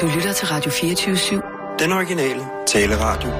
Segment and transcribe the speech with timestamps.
[0.00, 1.76] Du lytter til Radio 24-7.
[1.78, 3.30] Den originale taleradio.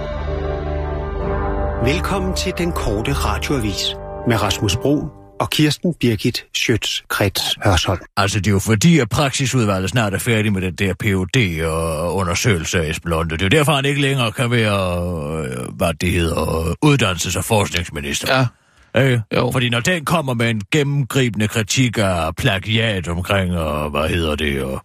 [1.92, 3.94] Velkommen til den korte radioavis
[4.28, 5.08] med Rasmus Bro
[5.40, 8.00] og Kirsten Birgit Schøtz-Krets Hørsholm.
[8.16, 12.14] Altså, det er jo fordi, at praksisudvalget snart er færdig med den der phd og
[12.14, 13.30] undersøgelse af Esben Lunde.
[13.30, 17.44] Det er jo derfor, han ikke længere kan være, øh, hvad det hedder, uddannelses- og
[17.44, 18.46] forskningsminister.
[18.94, 19.02] Ja.
[19.02, 19.50] Øh, Jo.
[19.52, 24.62] Fordi når den kommer med en gennemgribende kritik af plagiat omkring, og hvad hedder det,
[24.62, 24.82] og,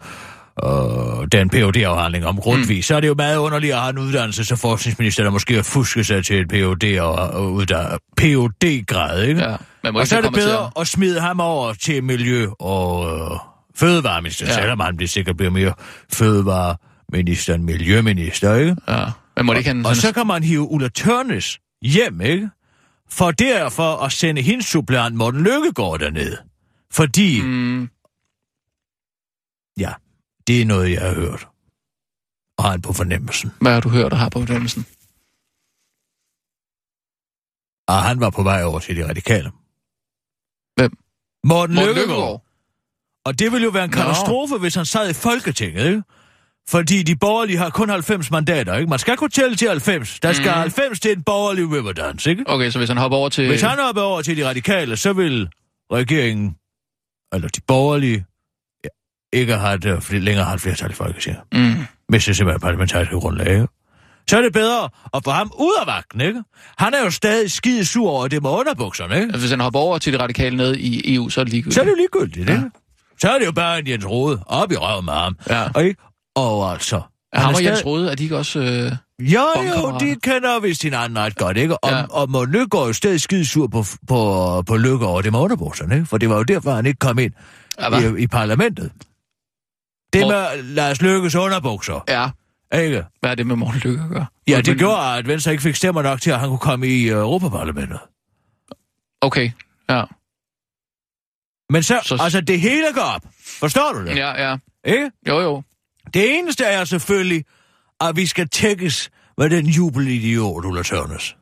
[0.56, 2.82] og den phd afhandling om Grundtvig, mm.
[2.82, 5.64] så er det jo meget underligt at have en uddannelses- og forskningsminister, der måske har
[5.64, 9.42] fusket sig til en phd og, og uddannet phd grad ikke?
[9.42, 12.04] Ja, man må og så er det komme til bedre at smide ham over til
[12.04, 13.40] Miljø- og øh,
[13.76, 14.54] Fødevareminister, ja.
[14.54, 15.74] Selvom han bliver sikkert bliver mere
[16.14, 18.76] Fødevareminister end Miljøminister, ikke?
[18.88, 19.06] Ja.
[19.36, 19.96] Men må det ikke Og sådan...
[19.96, 22.50] så kan man hive Ulla Tørnes hjem, ikke?
[23.10, 26.38] For derfor at sende hendes suppleant Morten Lykkegaard derned.
[26.92, 27.42] Fordi.
[27.42, 27.90] Mm,
[29.80, 29.92] ja,
[30.48, 31.48] det er noget, jeg har hørt.
[32.58, 33.52] Og har han på fornemmelsen.
[33.62, 34.86] hvad har du hørt og har på uddannelsen?
[37.88, 39.52] Og han var på vej over til de radikale.
[40.76, 40.92] Hvem?
[41.44, 42.10] Morten, Morten Lykkegaard.
[42.10, 42.44] Lykkegaard.
[43.26, 43.96] Og det ville jo være en Nå.
[43.96, 46.04] katastrofe, hvis han sad i Folketinget, ikke?
[46.70, 48.90] Fordi de borgerlige har kun 90 mandater, ikke?
[48.90, 50.20] Man skal kunne tælle til 90.
[50.20, 50.60] Der skal Mhm.
[50.60, 52.44] 90 til en borgerlig Riverdance, ikke?
[52.48, 53.48] Okay, så hvis han hopper over til...
[53.48, 55.50] Hvis han hopper over til de radikale, så vil
[55.92, 56.56] regeringen,
[57.34, 58.26] eller de borgerlige,
[59.34, 61.42] ikke have et, øh, længere har et flertal i Folketinget.
[61.54, 61.74] Mm.
[62.10, 63.68] Hvis det simpelthen er parlamentarisk grundlag, ikke?
[64.30, 66.44] Så er det bedre at få ham ud af vagten, ikke?
[66.78, 69.38] Han er jo stadig skide sur over det med underbukserne, ikke?
[69.38, 71.76] Hvis han hopper over til det radikale ned i EU, så er det ligegyldigt.
[71.76, 72.54] Så er det jo ligegyldigt, Ja.
[72.56, 72.70] ikke?
[73.22, 75.38] Så er det jo bare en Jens Rode op i røven med ham.
[75.50, 75.64] Ja.
[75.76, 76.02] Og, ikke?
[76.36, 76.96] og altså...
[77.34, 78.60] Er ham han og Jens stadig- Rode, er de ikke også...
[78.60, 78.66] Øh...
[78.66, 79.98] Ja, jo, bondkammerater?
[80.06, 81.84] de kender vist hinanden ret godt, ikke?
[81.84, 82.04] Og, Ja.
[82.10, 85.96] og Løkkegaard er jo stadig skide sur på, på, på Lykke over det med underbukserne,
[85.96, 86.06] ikke?
[86.08, 87.32] For det var jo derfor, han ikke kom ind
[87.80, 88.92] Ja, i, i parlamentet.
[90.14, 92.30] Det Hvor- med Lars Lykkes underbukser, Ja,
[92.80, 93.06] ikke?
[93.20, 94.26] hvad er det med Morten Lykke at gøre?
[94.48, 97.12] Ja, det gjorde, at Venstre ikke fik stemmer nok til, at han kunne komme i
[97.14, 98.00] uh, Europaparlamentet.
[99.22, 99.52] Okay,
[99.90, 100.04] ja.
[101.70, 103.22] Men så, Så- så, altså, det hele går op.
[103.60, 104.16] Forstår du det?
[104.16, 104.58] Ja, ja.
[104.86, 105.12] Ikke?
[105.28, 105.64] Jo, jo.
[106.14, 107.46] Det eneste er selvfølgelig,
[108.02, 111.36] at vi skal tækkes med den jubelidiot, Ulla Tørnes.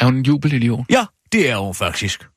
[0.00, 0.84] Er hun en jubelidiot?
[0.90, 2.28] Ja, det er hun faktisk.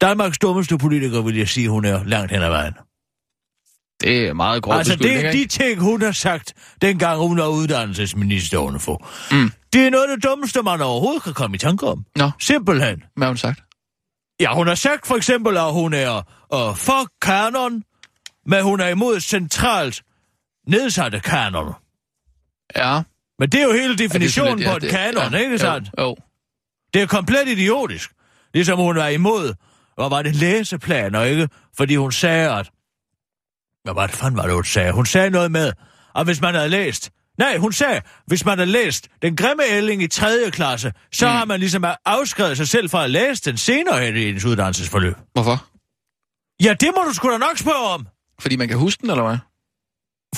[0.00, 2.74] Danmarks dummeste politiker, vil jeg sige, hun er langt hen ad vejen.
[4.00, 5.32] Det er meget grov altså, det, ikke?
[5.32, 9.08] de ting, hun har sagt, dengang hun var uddannelsesminister under for.
[9.30, 9.50] Mm.
[9.72, 12.04] Det er noget af det dummeste, man overhovedet kan komme i tanke om.
[12.16, 13.02] Nå, Simpelthen.
[13.16, 13.60] hvad har hun sagt?
[14.40, 16.16] Ja, hun har sagt for eksempel, at hun er
[16.54, 17.82] uh, for kanon,
[18.46, 20.02] men hun er imod centralt
[20.68, 21.72] nedsatte kanon.
[22.76, 23.02] Ja.
[23.38, 25.90] Men det er jo hele definitionen lidt- på et kanon, ja, ikke sandt?
[25.98, 26.16] Jo, jo.
[26.94, 28.10] Det er komplet idiotisk.
[28.54, 29.54] Ligesom hun var imod,
[29.94, 31.48] hvad var det, læseplaner, ikke?
[31.76, 32.70] Fordi hun sagde, at...
[33.86, 34.92] Hvad var det fanden, var det, hun sagde?
[34.92, 35.72] Hun sagde noget med,
[36.16, 37.10] at hvis man havde læst...
[37.38, 40.50] Nej, hun sagde, hvis man havde læst Den grimme ælling i 3.
[40.50, 41.32] klasse, så mm.
[41.32, 45.14] har man ligesom afskrevet sig selv fra at læse den senere hen i ens uddannelsesforløb.
[45.32, 45.64] Hvorfor?
[46.62, 48.06] Ja, det må du sgu da nok spørge om.
[48.40, 49.38] Fordi man kan huske den, eller hvad?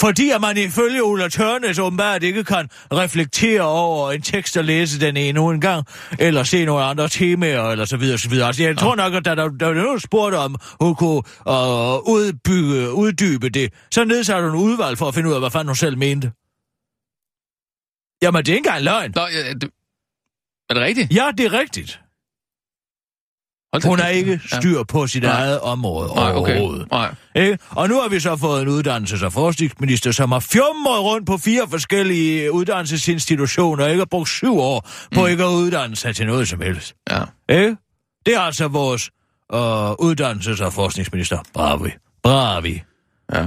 [0.00, 5.00] Fordi at man ifølge Ulla Tørnes åbenbart ikke kan reflektere over en tekst og læse
[5.00, 5.86] den endnu en gang,
[6.18, 8.46] eller se nogle andre temaer, eller så videre, så videre.
[8.46, 11.94] Altså, jeg tror nok, at der, der, der var nogen spurgte om, hun kunne øh,
[12.14, 13.72] udbygge, uddybe det.
[13.90, 16.32] Så nedsatte hun udvalg for at finde ud af, hvad fanden hun selv mente.
[18.22, 19.12] Jamen, det er ikke engang løgn.
[19.14, 19.70] Nå, ja, det...
[20.70, 21.14] Er det rigtigt?
[21.14, 22.00] Ja, det er rigtigt.
[23.72, 25.32] Hold Hun har ikke styr på sit Nej.
[25.32, 26.56] eget område Nej, okay.
[26.58, 26.90] overhovedet.
[26.90, 27.14] Nej.
[27.34, 27.58] Ikke?
[27.70, 31.36] Og nu har vi så fået en uddannelses- og forskningsminister, som har fjumret rundt på
[31.36, 34.80] fire forskellige uddannelsesinstitutioner, og ikke har brugt syv år
[35.14, 35.26] på Mm.
[35.28, 36.94] ikke at uddanne sig til noget som helst.
[37.10, 37.22] Ja.
[37.48, 37.76] Ikke?
[38.26, 39.10] Det er altså vores
[39.54, 41.38] øh, uddannelses- og forskningsminister.
[41.54, 41.90] Bravi.
[42.22, 42.82] Bravi.
[43.34, 43.44] Ja.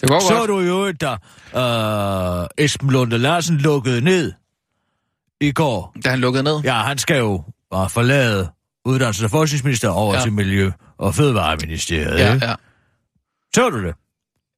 [0.00, 0.48] Det går Så godt.
[0.48, 1.16] du jo, da
[1.60, 4.32] øh, Esben Lunde Larsen lukkede ned
[5.40, 5.94] i går.
[6.04, 6.60] Da han lukkede ned?
[6.64, 7.34] Ja, han skal jo
[7.74, 8.50] uh, forlade
[8.88, 10.20] uddannelses- og forskningsminister over Ja.
[10.22, 12.18] til Miljø- og Fødevareministeriet.
[12.18, 12.54] Ja, ja.
[13.54, 13.94] Så du det?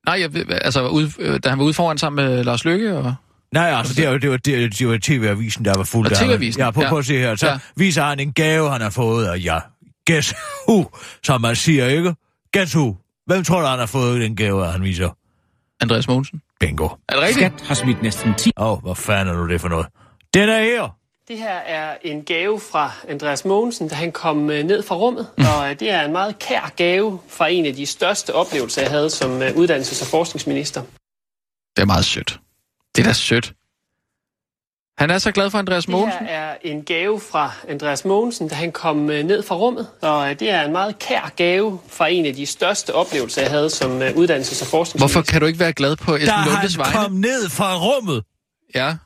[0.07, 3.15] Nej, jeg, altså, ude, øh, da han var ude foran sammen med Lars Lykke, og...
[3.55, 6.17] Nej, altså, det var, det var, det var, det var TV-avisen, der var fuld af.
[6.17, 6.99] TV-avisen, Ja, prøv, ja.
[6.99, 7.37] at se her.
[7.37, 7.59] Så Ja.
[7.77, 9.59] viser han en gave, han har fået, og ja,
[10.07, 10.35] guess
[10.69, 10.85] who,
[11.25, 12.15] som man siger, ikke?
[12.53, 12.97] Guess who?
[13.27, 15.17] Hvem tror du, han har fået den gave, han viser?
[15.81, 16.43] Andreas Mogensen.
[16.61, 16.85] Bingo.
[16.85, 17.37] Er det rigtigt?
[17.37, 19.87] Skat har smidt næsten 10 Åh, oh, hvad fanden er nu det for noget?
[20.35, 20.97] Den er her.
[21.29, 25.27] Det her er en gave fra Andreas Mogensen, da han kom øh, ned fra rummet.
[25.39, 25.45] Mm.
[25.57, 28.91] Og øh, det er en meget kær gave fra en af de største oplevelser, jeg
[28.91, 30.83] havde som øh, uddannelses- og forskningsminister.
[31.77, 32.41] Det er meget sødt.
[32.97, 33.53] Det er da sødt.
[34.99, 36.27] Han er så glad for Andreas Det Mogensen.
[36.27, 39.89] her er en gave fra Andreas Mogensen, da han kom ned fra rummet.
[40.03, 43.71] Og det er en meget kær gave fra en af de største oplevelser, jeg havde
[43.71, 44.99] som uddannelses- og forskningsminister.
[44.99, 46.93] Hvorfor kan du ikke være glad på Da Esben han Lundes vegne?
[46.93, 48.25] kom ned fra rummet,
[48.75, 48.97] Ja.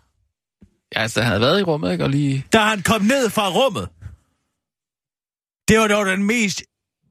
[0.95, 2.05] Ja, altså, han havde været i rummet, ikke?
[2.05, 2.47] Og lige...
[2.53, 3.89] da han kom ned fra rummet.
[5.69, 6.63] Det var dog den mest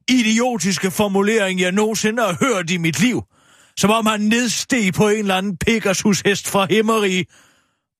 [0.08, 3.22] idiotiske formulering, jeg nogensinde har hørt i mit liv.
[3.78, 7.26] Som om han nedsteg på en eller anden Pegasus-hest fra Himmerige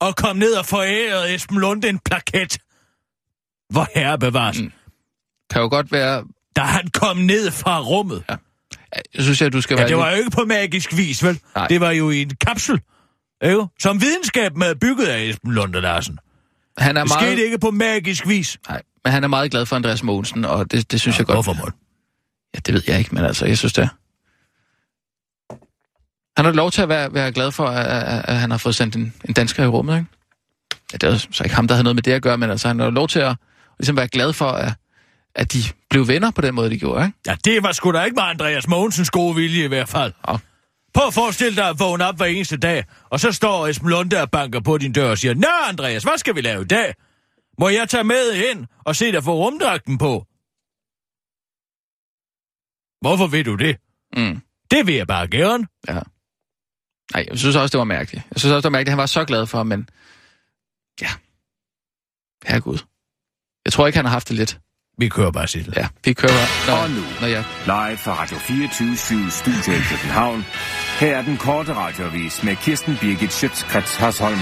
[0.00, 2.58] og kom ned og forærede Esben Lunde en plaket.
[3.70, 4.60] Hvor herre bevares.
[4.60, 4.72] Mm.
[5.50, 6.24] Kan jo godt være...
[6.56, 8.24] Da han kom ned fra rummet.
[9.14, 9.88] Jeg synes, at du skal Ja, være...
[9.88, 11.40] det var jo ikke på magisk vis, vel?
[11.54, 11.66] Nej.
[11.66, 12.80] Det var jo i en kapsel.
[13.44, 13.64] Ikke?
[13.80, 16.18] Som videnskab med bygget af Esben Lunde Larsen.
[16.78, 17.22] Han er Det meget...
[17.22, 18.58] skete ikke på magisk vis.
[18.68, 21.36] Nej, men han er meget glad for Andreas Mogensen, og det, det synes jeg godt...
[21.36, 21.70] Hvorfor må
[22.54, 23.88] Ja, det ved jeg ikke, men altså, jeg synes det er.
[26.36, 28.74] Han har lov til at være, være glad for, at, at, at han har fået
[28.74, 30.06] sendt en, en dansker i rummet, ikke?
[30.92, 32.68] Ja, det er så ikke ham, der havde noget med det at gøre, men altså,
[32.68, 33.36] han har lov til at
[33.78, 34.72] ligesom være glad for, at,
[35.34, 35.58] at de
[35.90, 37.18] blev venner på den måde, de gjorde, ikke?
[37.26, 40.12] Ja, det var sgu da ikke med Andreas Mogensens gode vilje i hvert fald.
[40.28, 40.36] Ja.
[40.96, 44.22] Prøv at forestille dig at vågne op hver eneste dag, og så står Esben Lunde
[44.22, 46.94] og banker på din dør og siger, Nå, Andreas, hvad skal vi lave i dag?
[47.58, 50.26] Må jeg tage med ind og se dig få rumdragten på?
[53.00, 53.76] Hvorfor vil du det?
[54.16, 54.40] Mm.
[54.70, 55.66] Det vil jeg bare gerne.
[55.88, 56.00] Ja.
[57.14, 58.24] Nej, jeg synes også, det var mærkeligt.
[58.30, 58.90] Jeg synes også, det var mærkeligt.
[58.90, 59.88] Han var så glad for, men...
[61.00, 61.10] Ja.
[62.46, 62.78] Herregud.
[63.64, 64.60] Jeg tror ikke, han har haft det lidt.
[64.98, 65.74] Vi kører bare, Sissel.
[65.76, 66.66] Ja, vi kører...
[66.66, 67.02] Når, Og nu.
[67.20, 67.44] Når jeg...
[67.64, 70.44] Live fra Radio 24 Studio i København.
[71.00, 74.38] Her er den korte radiovis med Kirsten Birgit Schøtzgrads Hasholm.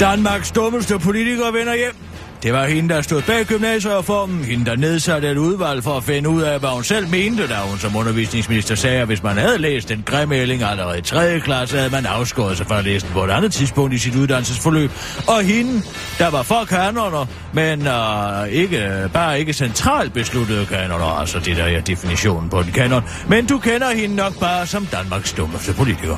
[0.00, 1.94] Danmarks dummeste politiker vender hjem.
[2.42, 4.44] Det var hende, der stod bag gymnasiereformen.
[4.44, 7.54] Hende, der nedsatte et udvalg for at finde ud af, hvad hun selv mente, da
[7.54, 11.40] hun som undervisningsminister sagde, at hvis man havde læst den grimme ælling allerede i 3.
[11.40, 14.14] klasse, havde man afskåret sig fra at læse den på et andet tidspunkt i sit
[14.14, 14.90] uddannelsesforløb.
[15.28, 15.82] Og hende,
[16.18, 21.64] der var for kanoner, men øh, ikke, bare ikke centralt besluttede kanoner, altså det der
[21.64, 23.02] er definitionen på en kanon.
[23.28, 26.16] Men du kender hende nok bare som Danmarks dummeste politiker.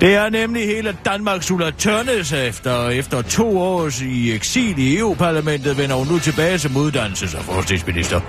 [0.00, 5.78] Det er nemlig hele Danmarks Ulla Tørnes efter, efter to års i eksil i EU-parlamentet,
[5.78, 8.20] vender hun nu tilbage som uddannelses- og forskningsminister.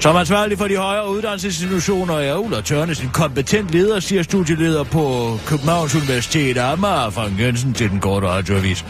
[0.00, 5.38] Som ansvarlig for de højere uddannelsesinstitutioner er Ulla Tørnes en kompetent leder, siger studieleder på
[5.46, 8.84] Københavns Universitet Amager, Frank Jensen til den korte radioavis.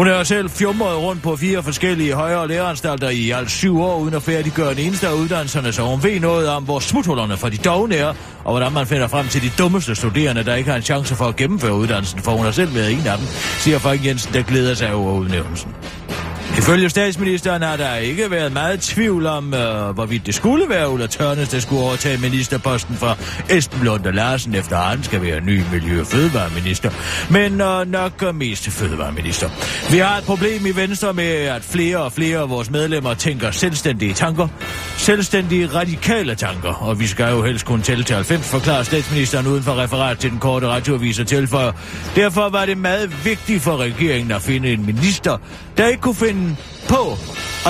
[0.00, 4.14] Hun er selv fjumret rundt på fire forskellige højere læreanstalter i alt syv år, uden
[4.14, 7.56] at færdiggøre den eneste af uddannelserne, så hun ved noget om, hvor smuthullerne for de
[7.56, 8.14] dogne er,
[8.44, 11.24] og hvordan man finder frem til de dummeste studerende, der ikke har en chance for
[11.24, 13.26] at gennemføre uddannelsen, for hun har selv været en af dem,
[13.58, 15.74] siger Frank Jensen, der glæder sig over udnævnelsen.
[16.58, 21.06] Ifølge statsministeren har der ikke været meget tvivl om, øh, hvorvidt det skulle være Ulla
[21.06, 23.16] Tørnes, der skulle overtage ministerposten fra
[23.48, 26.90] Esben Lunde Larsen, efter han skal være ny miljø- og fødevareminister.
[27.30, 29.48] Men øh, nok mest fødevareminister.
[29.92, 33.50] Vi har et problem i Venstre med, at flere og flere af vores medlemmer tænker
[33.50, 34.48] selvstændige tanker.
[34.96, 36.72] Selvstændige radikale tanker.
[36.72, 40.30] Og vi skal jo helst kun tælle til 90, forklarer statsministeren uden for referat til
[40.30, 41.72] den korte radioavis og tilføjer.
[42.16, 45.36] Derfor var det meget vigtigt for regeringen at finde en minister,
[45.76, 46.56] der ikke kunne finde Øhm,
[46.88, 47.18] på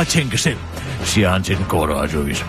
[0.00, 0.58] at tænke selv,
[1.04, 2.44] siger han til den korte radiovis.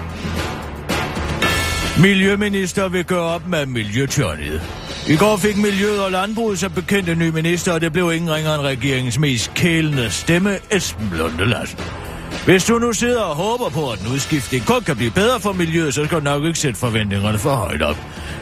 [2.02, 4.62] Miljøminister vil gøre op med miljøtørnet.
[5.08, 8.34] I går fik Miljøet og Landbruget så bekendt en ny minister, og det blev ingen
[8.34, 11.80] ringere end regeringens mest kælende stemme, Esben Lunde Larsen.
[12.46, 15.54] Hvis du nu sidder og håber på, at en udskiftning kun kan blive bedre for
[15.54, 17.98] miljøet, så skal du nok ikke sætte forventningerne for højt op.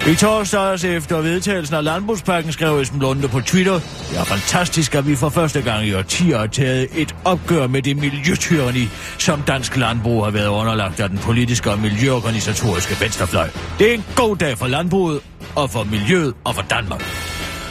[0.08, 5.08] I torsdags efter vedtagelsen af landbrugspakken skrev Esben Lunde på Twitter, Det er fantastisk, at
[5.08, 9.78] vi for første gang i årtier har taget et opgør med det miljøtyranni, som dansk
[9.78, 13.50] landbrug har været underlagt af den politiske og miljøorganisatoriske venstrefløj.
[13.80, 15.20] Det er en god dag for landbruget,
[15.56, 17.29] og for miljøet og for Danmark.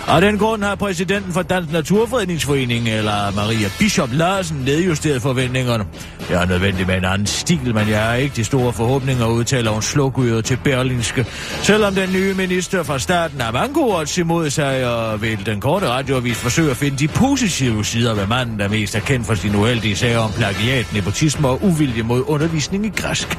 [0.08, 5.84] Af den grund har præsidenten for Dansk Naturfredningsforening, eller Maria Bishop Larsen, nedjusteret forventningerne.
[6.30, 9.70] Jeg er nødvendigt med en anden stil, men jeg har ikke de store forhåbninger, udtaler
[9.70, 11.26] hun slukøret til Berlinske.
[11.62, 15.60] Selvom den nye minister fra starten har mange gode odds imod sig, og vil den
[15.60, 19.34] korte radioavis forsøge at finde de positive sider ved manden, der mest er kendt for
[19.34, 23.38] sin uheldige sager om plagiat, nepotisme og uvilje mod undervisning i græsk.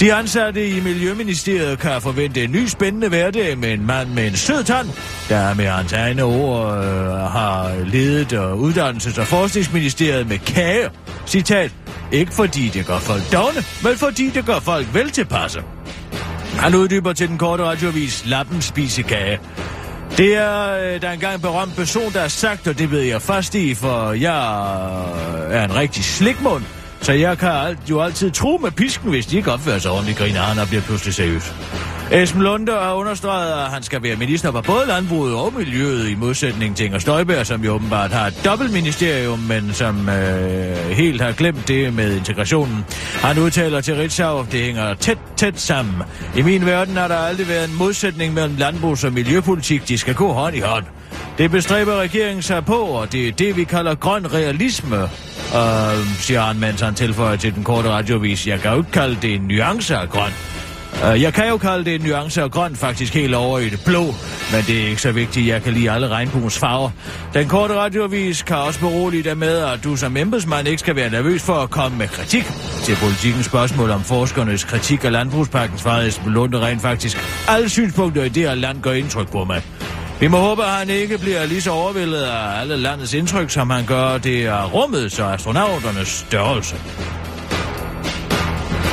[0.00, 4.36] De ansatte i Miljøministeriet kan forvente en ny spændende hverdag med en mand med en
[4.36, 4.88] sød tand,
[5.28, 10.88] der er med hans egne ord øh, har ledet øh, uddannelses- og forskningsministeriet med kage.
[11.26, 11.72] Citat.
[12.12, 15.62] Ikke fordi det gør folk dogne, men fordi det gør folk vel tilpasse.
[16.58, 19.40] Han uddyber til den korte radioavis Lappen spisekage.
[20.16, 23.02] Det er øh, der er engang en berømt person, der har sagt, og det ved
[23.02, 24.36] jeg fast i, for jeg
[25.50, 26.62] er en rigtig slikmund.
[27.02, 30.18] Så jeg kan alt, jo altid tro med pisken, hvis de ikke opfører sig ordentligt,
[30.18, 31.54] griner han og bliver pludselig seriøs.
[32.12, 36.14] Esben Lunde har understreget, at han skal være minister for både landbruget og miljøet, i
[36.14, 41.32] modsætning til Inger Støjberg, som jo åbenbart har et dobbeltministerium, men som øh, helt har
[41.32, 42.84] glemt det med integrationen.
[43.14, 45.94] Han udtaler til Ritzau, det hænger tæt, tæt sammen.
[46.36, 49.88] I min verden har der aldrig været en modsætning mellem landbrugs- og miljøpolitik.
[49.88, 50.84] De skal gå hånd i hånd.
[51.38, 55.02] Det bestræber regeringen sig på, og det er det, vi kalder grøn realisme,
[55.54, 58.46] øh, siger han, mens han tilføjer til den korte radiovis.
[58.46, 60.32] Jeg kan jo ikke kalde det en nuance af grøn.
[61.04, 63.80] Øh, jeg kan jo kalde det en nuance af grøn, faktisk helt over i det
[63.86, 64.14] blå,
[64.52, 66.90] men det er ikke så vigtigt, jeg kan lide alle regnbuens farver.
[67.34, 71.10] Den korte radiovis kan også berolige dig med, at du som embedsmand ikke skal være
[71.10, 72.44] nervøs for at komme med kritik.
[72.82, 77.18] Til politikens spørgsmål om forskernes kritik af landbrugspakken svarede Esben Lunde rent faktisk.
[77.48, 79.62] Alle synspunkter i det her land gør indtryk på mig.
[80.20, 83.70] Vi må håbe, at han ikke bliver lige så overvældet af alle landets indtryk, som
[83.70, 86.76] han gør det af rummets og astronauternes størrelse.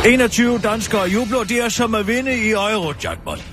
[0.06, 3.44] 21 danskere jubler, de er som at vinde i Eurojackpot.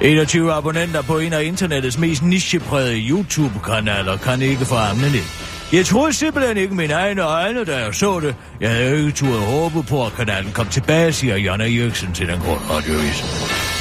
[0.00, 5.24] 21 abonnenter på en af internettets mest nicheprægede YouTube-kanaler kan ikke få armene ned.
[5.72, 8.34] Jeg troede simpelthen ikke mine egne øjne, da jeg så det.
[8.60, 12.40] Jeg havde ikke turde håbe på, at kanalen kom tilbage, siger Jonna Jørgensen til den
[12.40, 13.24] korte radiovis.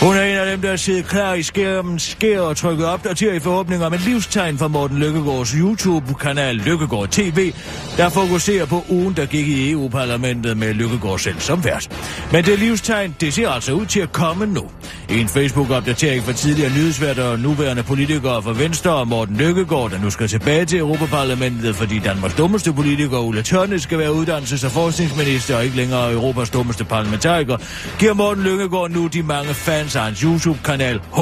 [0.02, 3.86] Hun er af dem, der sidder klar i skærmen, sker og trykket opdater i forhåbning
[3.86, 7.54] om et livstegn fra Morten Lykkegaards YouTube-kanal Lykkegaard TV,
[7.98, 11.90] der fokuserer på ugen, der gik i EU-parlamentet med Lykkegaard selv som vært.
[12.32, 14.64] Men det livstegn, det ser altså ud til at komme nu.
[15.10, 20.00] I en Facebook-opdatering fra tidligere nyhedsværter og nuværende politikere fra Venstre og Morten Lykkegaard, der
[20.00, 24.72] nu skal tilbage til Europaparlamentet, fordi Danmarks dummeste politiker Ulla Tørnes skal være uddannelses- og
[24.72, 27.58] forskningsminister og ikke længere Europas dummeste parlamentariker,
[28.00, 31.20] giver Morten Lykkegaard nu de mange fans af hans YouTube-kanal H.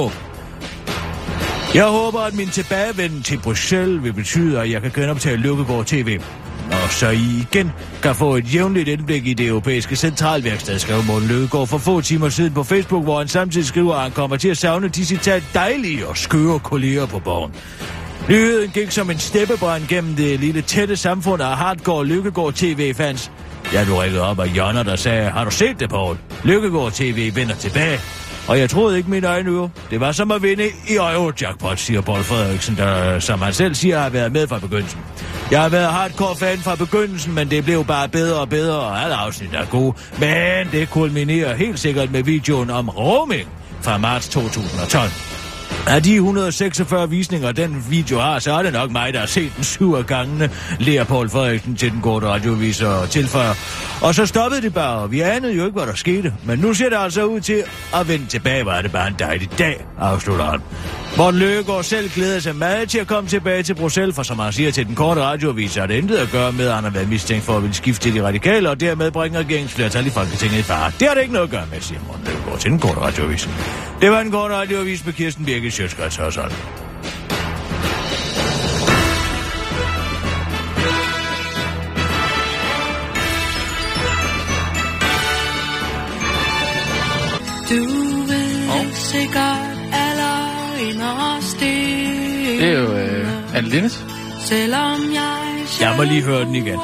[1.76, 6.20] Jeg håber, at min tilbagevenden til Bruxelles vil betyde, at jeg kan genoptage Lykkegaard TV.
[6.72, 7.72] Og så I igen
[8.04, 12.30] kan få et jævnligt indblik i det europæiske centralværksted, skrev Morten Lykkegaard for få timer
[12.30, 15.44] siden på Facebook, hvor han samtidig skriver, at han kommer til at savne de citat
[15.54, 17.52] dejlige og skøre kolleger på borgen.
[18.30, 23.32] Nyheden gik som en steppebrand gennem det lille tætte samfund af hardcore Lykkegaard TV-fans.
[23.74, 26.18] Jeg du rækkede op af Jonna, der sagde, har du set det, Paul?
[26.44, 28.00] Lykkegaard TV vender tilbage.
[28.48, 29.70] Og jeg troede ikke mine øjne jo.
[29.90, 34.00] Det var som at vinde i Eurojackpot, siger Paul Frederiksen, der, som han selv siger,
[34.00, 35.00] har været med fra begyndelsen.
[35.52, 39.04] Jeg har været hardcore fan fra begyndelsen, men det blev bare bedre og bedre, og
[39.04, 39.94] alle afsnit er gode.
[40.20, 43.50] Men det kulminerer helt sikkert med videoen om roaming
[43.82, 45.27] fra marts 2012.
[45.88, 49.52] Af de 146 visninger, den video har, så er det nok mig, der har set
[49.56, 53.54] den syv af gangene, lærer Paul Frederiksen til den korte radiovis og tilføjer.
[54.02, 56.34] Og så stoppede det bare, vi anede jo ikke, hvad der skete.
[56.46, 57.64] Men nu ser det altså ud til
[57.96, 60.60] at vende tilbage, var det bare en dejlig dag, afslutter han.
[61.18, 64.54] Morten Løkkegaard selv glæder sig meget til at komme tilbage til Bruxelles, for som han
[64.54, 67.10] siger til den korte radiovis, har det intet at gøre med, at han har været
[67.10, 70.62] mistænkt for at ville skifte til de radikale, og dermed bringe regeringsflertal i Folketinget i
[70.62, 70.92] fare.
[71.00, 73.50] Det har det ikke noget at gøre med, siger Morten Løkkegaard til den korte radiovis.
[74.02, 76.54] Det var en korte radiovis med Kirsten Birke Sjøtskrets Hørsholm.
[87.70, 87.76] Du
[88.28, 89.77] ved sikkert allerinderst
[92.60, 94.06] Det er jo øh, Anne Linnet.
[94.46, 96.80] Selvom jeg Jeg må lige høre den igen.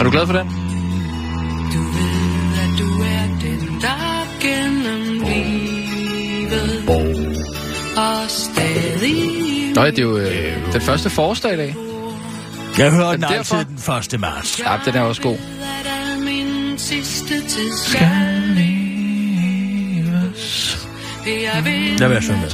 [0.00, 0.46] Er du glad for den?
[1.72, 6.88] Du ved, at du er den, der gennem livet
[7.96, 11.76] og stadig Nå ja, det er jo øh, den første forårsdag i dag.
[12.78, 13.92] Jeg hører Er den det altid derfor?
[14.12, 14.20] den 1.
[14.20, 14.60] marts.
[14.60, 15.36] Ja, den er også god.
[17.76, 18.08] skal
[20.02, 20.81] leves.
[21.24, 22.48] Det er ved, Lad være synge med.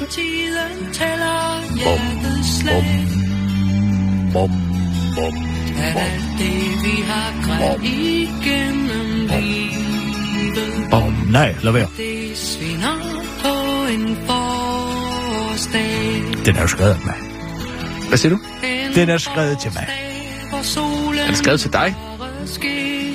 [5.79, 11.13] At alt det, vi har grædt igennem livet, Bum.
[11.31, 11.89] Nej, lad være.
[16.47, 17.15] Den er jo skrevet af mig.
[18.09, 18.41] Hvad siger du?
[18.95, 19.89] Den er skrevet til mig.
[20.63, 21.95] Solen Den er skrevet til dig.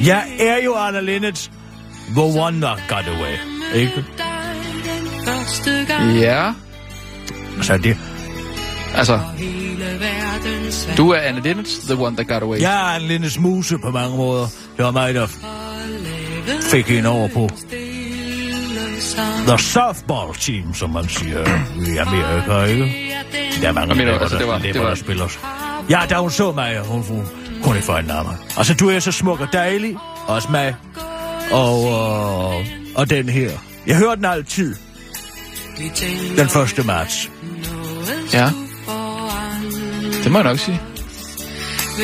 [0.05, 1.51] Jeg er jo Anna Linnets
[2.15, 3.36] The One That Got Away.
[3.75, 4.05] Ikke?
[5.88, 6.20] Gang.
[6.20, 6.51] Ja.
[7.62, 7.98] Så det,
[8.96, 9.20] Altså,
[10.98, 12.60] du er Anne Linnet, the one that got away.
[12.62, 14.48] jeg er Anna Linnets muse på mange måder.
[14.77, 15.27] Det var mig, der
[16.62, 17.50] fik hende over på
[19.48, 21.39] The Softball Team, som man siger
[21.93, 23.13] i Amerika, ikke?
[23.62, 25.27] Der er mange mener Altså, det var- det var- der spiller.
[25.89, 27.25] Ja, da hun så mig, hun, hun
[27.63, 28.36] kunne ikke få en nærmere.
[28.58, 29.96] Og så du er så smuk og dejlig,
[30.27, 30.75] også mig.
[31.51, 33.50] Og, øh, og den her.
[33.88, 34.75] Jeg hører den altid.
[35.77, 36.46] Den
[36.80, 36.86] 1.
[36.86, 37.32] marts.
[38.34, 38.50] Ja.
[40.24, 40.82] Det må jeg nok sige.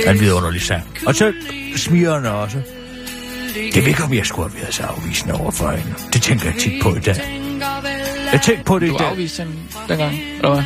[0.07, 0.83] En vidunderlig sang.
[1.05, 1.33] Og så
[1.75, 2.57] smiger han også.
[3.75, 5.95] Jeg ved ikke, om jeg skulle have været så afvisende over for hende.
[6.13, 7.15] Det tænker jeg tit på i dag.
[8.33, 9.07] Jeg tænkte på det i Du dag.
[9.07, 9.57] afviste hende
[9.89, 10.63] dengang, eller hvad?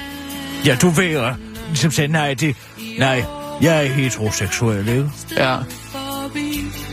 [0.65, 1.29] Ja, du ved jo,
[1.67, 2.55] ligesom sagde, nej, det,
[2.99, 3.23] nej,
[3.61, 5.09] jeg er heteroseksuel, ikke?
[5.37, 5.57] Ja.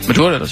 [0.07, 0.45] Men du har da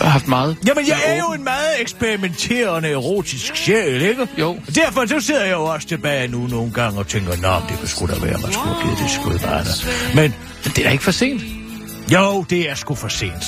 [0.00, 0.56] haft meget.
[0.66, 4.26] Jamen, jeg er jo en meget eksperimenterende erotisk sjæl, ikke?
[4.38, 4.48] Jo.
[4.50, 7.78] Og Derfor så sidder jeg jo også tilbage nu nogle gange og tænker, nå, det
[7.78, 10.14] kunne sgu da være, man skulle have givet det skud bare der.
[10.14, 11.42] Men Men det er da ikke for sent.
[12.12, 13.44] jo, det er sgu for sent.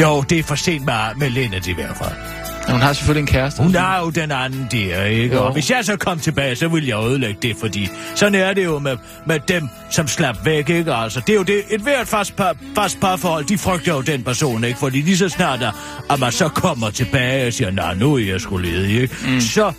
[0.00, 2.35] Jo, det er for sent med, med Lennart i hvert fald.
[2.70, 3.62] Hun har selvfølgelig en kæreste.
[3.62, 5.34] Hun har jo den anden der, ikke?
[5.34, 5.44] Jo.
[5.44, 8.64] Og hvis jeg så kom tilbage, så ville jeg ødelægge det, fordi sådan er det
[8.64, 8.96] jo med,
[9.26, 10.94] med dem, som slap væk, ikke?
[10.94, 14.22] Altså, det er jo det, et hvert fast, par, fast parforhold, de frygter jo den
[14.22, 14.78] person, ikke?
[14.78, 15.74] Fordi lige så snart, at,
[16.10, 19.16] at man så kommer tilbage og siger, nej, nu er jeg sgu ledig, ikke?
[19.28, 19.40] Mm.
[19.40, 19.72] Så,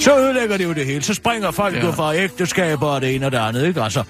[0.00, 1.02] så ødelægger det jo det hele.
[1.02, 1.86] Så springer folk ja.
[1.86, 3.82] jo fra ægteskaber og det ene og det andet, ikke?
[3.82, 4.02] Altså,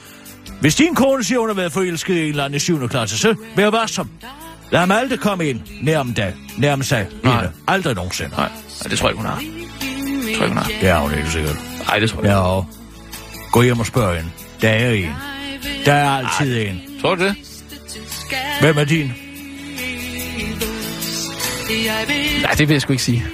[0.61, 2.89] hvis din kone siger, hun har været forelsket i en eller anden i 7.
[2.89, 4.11] klasse, så vær varsom.
[4.75, 7.35] Lad ham aldrig komme ind nærm dag, nærm sig Nej.
[7.35, 7.53] hende.
[7.67, 8.31] Aldrig nogensinde.
[8.31, 9.39] Nej, Nej, det tror jeg ikke, hun har.
[9.39, 10.65] Det tror jeg ikke, hun har.
[10.81, 11.57] Det er hun ikke sikkert.
[11.87, 12.37] Nej, det tror jeg ikke.
[12.37, 12.67] Ja, og
[13.53, 14.31] gå hjem og spørg hende.
[14.63, 15.11] Der er en.
[15.85, 16.81] Der er altid en.
[17.01, 17.37] Tror du det?
[18.61, 19.13] Hvem er din?
[22.43, 23.25] Nej, det vil jeg sgu ikke sige.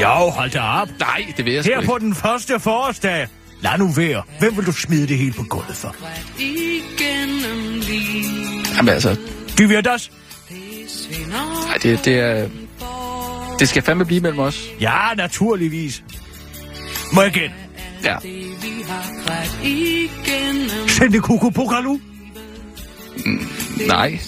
[0.00, 0.88] Jo, hold da op.
[1.00, 1.92] Nej, det vil jeg sgu Her ikke.
[1.92, 3.26] på den første forårsdag.
[3.60, 4.22] Lad nu være.
[4.38, 5.96] Hvem vil du smide det hele på gulvet for?
[8.76, 9.16] Jamen altså,
[9.58, 10.10] ved os?
[11.66, 12.48] Nej, det, det er...
[13.58, 14.68] Det skal fandme blive mellem os.
[14.80, 16.02] Ja, naturligvis.
[17.12, 17.54] Må jeg gætte?
[18.04, 18.16] Ja.
[20.88, 21.98] Send det kuku pokalu.
[23.86, 24.18] Nej.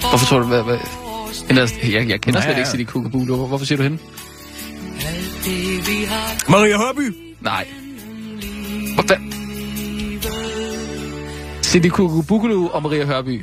[0.00, 0.62] Hvorfor tror du, hvad...
[0.62, 0.78] hvad?
[1.82, 3.36] Jeg, jeg kender Nej, slet ikke City Kukabulu.
[3.36, 3.98] Hvor- Hvorfor siger du hende?
[6.48, 7.14] Maria Hørby.
[7.40, 7.66] Nej.
[8.94, 9.32] Hvor fanden?
[11.62, 13.42] City Kukabulu og Maria Hørby.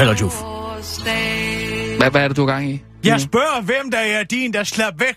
[0.00, 0.34] Eller Juf.
[1.98, 2.82] Hvad, hvad er det, du har gang i?
[3.04, 5.16] Jeg spørger, hvem der er din, der slap væk.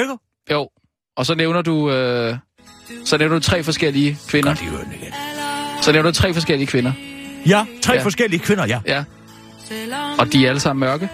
[0.00, 0.16] Ikke?
[0.50, 0.68] Jo.
[1.16, 1.90] Og så nævner du...
[1.90, 2.36] Øh,
[3.04, 4.48] så nævner du tre forskellige kvinder.
[4.48, 5.12] Godt, de igen.
[5.82, 6.92] Så nævner du tre forskellige kvinder.
[7.46, 8.02] Ja, tre Ja.
[8.02, 8.80] forskellige kvinder, ja.
[8.86, 9.04] Ja.
[10.18, 11.08] Og de er alle sammen mørke.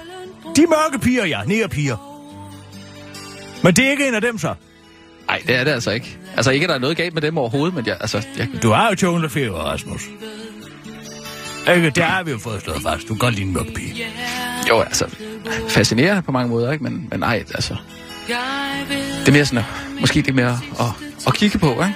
[0.56, 1.44] De mørke piger, ja.
[1.44, 1.96] Nærpiger.
[3.64, 4.54] Men det er ikke en af dem, så.
[5.26, 6.18] Nej, det er det altså ikke.
[6.36, 8.70] Altså ikke, at der er noget galt med dem overhovedet, men jeg, altså, jeg, Du
[8.70, 10.02] har jo feber, Rasmus.
[11.68, 13.02] Ikke, det har vi jo fået slået fast.
[13.02, 14.06] Du kan godt lide en mørk pige.
[14.68, 15.06] jo, altså,
[15.68, 16.84] fascinerende på mange måder, ikke?
[16.84, 17.76] Men, men nej, altså,
[18.28, 19.64] det er mere sådan, at,
[20.00, 20.86] måske det er mere at,
[21.26, 21.94] at kigge på, ikke?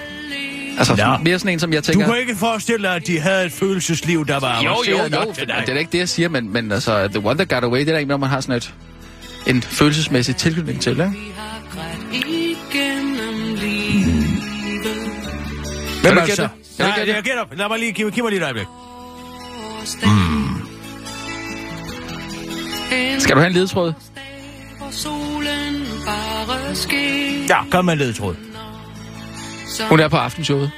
[0.79, 1.19] Altså, Ja.
[1.19, 2.07] mere sådan en, som jeg Du tænker...
[2.07, 5.47] kan ikke forestille dig, at de havde et følelsesliv, der var Jo, jo, jo, til
[5.47, 7.81] det er da ikke det, jeg siger, men, men altså, The One That Got Away,
[7.81, 8.75] det er da ikke, når man har sådan et,
[9.47, 11.03] en følelsesmæssig tilknytning til, ikke?
[16.03, 16.43] Hvem du er det gætte så?
[16.43, 16.51] det?
[16.79, 17.45] Kan du Nej, jeg gætter.
[17.57, 18.67] Lad mig lige give, giv mig lige et øjeblik.
[23.19, 23.93] Skal du have en ledetråd?
[27.49, 28.37] Ja, kom med en ledetråd.
[29.89, 30.71] Hun er på aftenshowet.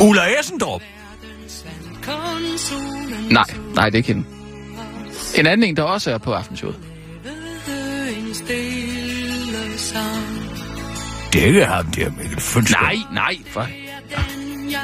[0.00, 0.82] Ulla Essendorp.
[3.30, 4.28] Nej, nej, det er ikke hende.
[5.38, 6.76] En anden en, der også er på aftenshowet.
[11.32, 12.80] Det er ikke ham der, Mikkel Fønsker.
[12.80, 13.68] Nej, nej, for...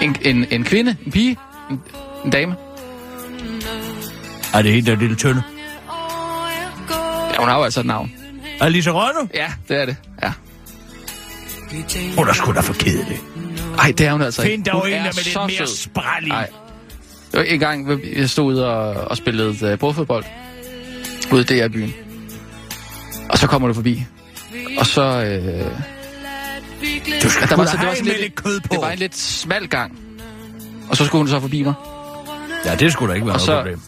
[0.02, 1.36] En, en, en kvinde, en pige,
[1.70, 1.80] en,
[2.24, 2.56] en dame.
[4.54, 5.42] Er det hende, der er lille tynde?
[7.32, 8.12] Ja, hun har jo altså et navn.
[8.60, 9.30] Er Lise Rønne?
[9.34, 9.96] Ja, det er det.
[10.22, 10.32] Ja.
[12.16, 13.18] Hun er sgu da for kedelig.
[13.78, 16.28] Ej, det er hun altså Find dog en, er der med lidt mere spræl i.
[16.28, 16.48] Nej.
[17.32, 20.24] Var en gang, jeg stod ude og, og spillede uh, bordfodbold
[21.32, 21.94] ude i DR-byen.
[23.28, 24.04] Og så kommer du forbi.
[24.78, 25.22] Og så...
[25.22, 25.95] Øh,
[27.22, 28.68] Du skal der var, så, det var sådan lidt, lidt kød på.
[28.70, 29.98] Det var en lidt smal gang.
[30.90, 31.74] Og så skulle hun så forbi mig.
[32.64, 33.80] Ja, det skulle da ikke være Og noget så- problem.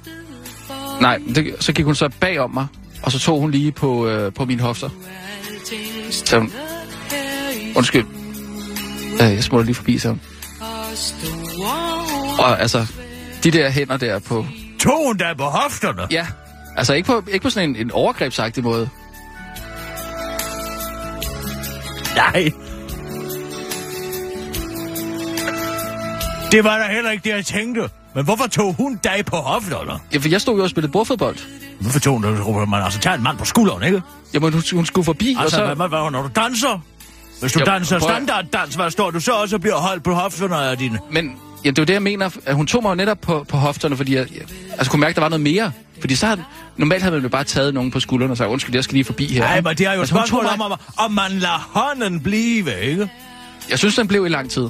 [1.00, 2.66] Nej, det, så gik hun så bag om mig,
[3.02, 4.88] og så tog hun lige på, øh, på mine hofter.
[6.10, 6.52] Så hun,
[7.76, 8.06] undskyld,
[9.12, 10.16] øh, jeg smutter lige forbi, så.
[12.38, 12.86] Og altså,
[13.44, 14.46] de der hænder der på,
[14.80, 16.02] Tog hun da på hofterne?
[16.10, 16.26] ja,
[16.76, 18.88] altså ikke på, ikke på sådan en, en overgrebsagtig måde.
[22.16, 22.50] Nej.
[26.52, 27.88] Det var da heller ikke det, jeg tænkte.
[28.14, 29.92] Men hvorfor tog hun dig på hofterne?
[30.12, 31.36] Ja, for jeg stod jo og spillede bordfodbold.
[31.80, 32.68] Hvorfor tog hun dig?
[32.68, 34.02] Man altså tager en mand på skulderen, ikke?
[34.34, 35.56] Jamen, hun, hun skulle forbi, Altså, og så...
[35.56, 35.74] så...
[35.74, 36.82] hvad, hvad, når du danser?
[37.40, 40.14] Hvis du Jo, danser prøv standarddans, hvad står du så også og bliver holdt på
[40.14, 40.98] hofterne af dine?
[41.10, 42.30] Men ja, det er jo det, jeg mener.
[42.46, 45.10] at Hun tog mig jo netop på, på hofterne, fordi jeg, jeg altså, kunne mærke,
[45.10, 45.72] at der var noget mere.
[46.00, 46.44] Fordi så havde,
[46.76, 49.04] normalt havde man jo bare taget nogen på skuldrene og sagt, undskyld, jeg skal lige
[49.04, 49.40] forbi her.
[49.40, 53.08] Nej, men det er jo Altså, spørgsmål mig- om, om man lader hånden blive, ikke?
[53.70, 54.68] Jeg synes, den blev i lang tid.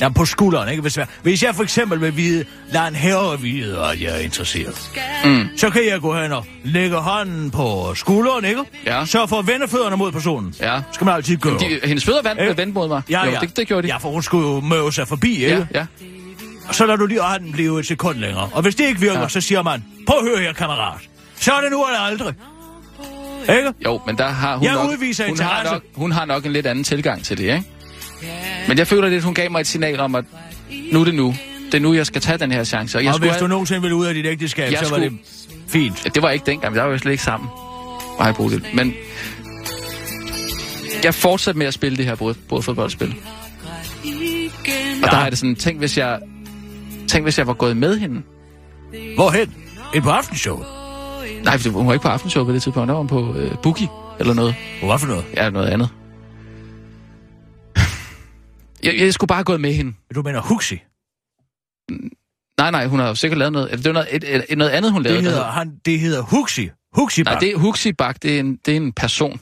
[0.00, 0.82] Ja, på skulderen, ikke?
[0.82, 4.18] Hvis jeg, hvis jeg for eksempel vil vide, lad en herre vide, at jeg er
[4.18, 4.90] interesseret,
[5.24, 5.48] Mm.
[5.56, 8.62] så kan jeg gå hen og lægge hånden på skulderen, ikke?
[8.86, 9.04] Ja.
[9.06, 10.54] Så for at vende fødderne mod personen.
[10.60, 10.80] Ja.
[10.92, 11.58] Skal man altid gøre.
[11.58, 13.02] De, hendes fødder vand, Øh, vendte mod mig.
[13.10, 13.38] Ja, jo, ja.
[13.40, 13.92] Det, det gjorde de.
[13.92, 15.66] Ja, for hun skulle jo møve sig forbi, ikke?
[15.74, 15.86] ja, ja.
[16.68, 18.48] Og så lader du lige hånden blive et sekund længere.
[18.52, 19.28] Og hvis det ikke virker, Ja.
[19.28, 21.00] så siger man, prøv at høre her, kammerat.
[21.40, 22.34] Så er det nu eller aldrig.
[23.56, 23.72] Ikke?
[23.84, 26.52] Jo, men der har hun Jeg nok, udviser hun har, nok, hun har nok en
[26.52, 27.62] lidt anden tilgang til det, ikke?
[28.68, 30.24] Men jeg føler lidt, hun gav mig et signal om, at
[30.92, 31.34] nu er det nu.
[31.66, 32.98] Det er nu, jeg skal tage den her chance.
[32.98, 34.84] Og jeg og skulle hvis du have- nogensinde vil ud af dit ægteskab, Jeg så
[34.84, 35.18] var skulle- det
[35.68, 36.04] fint.
[36.04, 37.48] Ja, det var ikke dengang, der var jo slet ikke sammen.
[38.18, 38.64] Nej, Bodil.
[38.74, 38.94] Men
[41.04, 43.14] jeg fortsatte med at spille det her båd, bådfodboldspil.
[45.02, 46.18] Og der har jeg det sådan, tænk hvis jeg,
[47.08, 48.22] tænk hvis jeg var gået med hende.
[49.14, 49.54] Hvorhen?
[49.94, 50.62] Et på aftenshow.
[51.44, 52.88] Nej, for hun var ikke på aftenshow på det tidspunkt.
[52.88, 53.88] Der var hun på øh, Boogie
[54.20, 54.54] eller noget.
[54.82, 55.24] Hvad for noget?
[55.36, 55.88] Ja, noget andet.
[58.82, 59.94] Jeg, jeg skulle bare have gået med hende.
[60.14, 60.74] Du mener Huxi?
[62.60, 63.70] Nej, nej, hun har jo sikkert lavet noget.
[63.70, 65.18] Det var noget, et, et, noget andet, hun lavede.
[65.18, 66.70] Det der hedder, hed- han, det hedder Huxi.
[66.92, 69.32] Huxi Nej, det er Huxi Bak, det er, en, det er en person.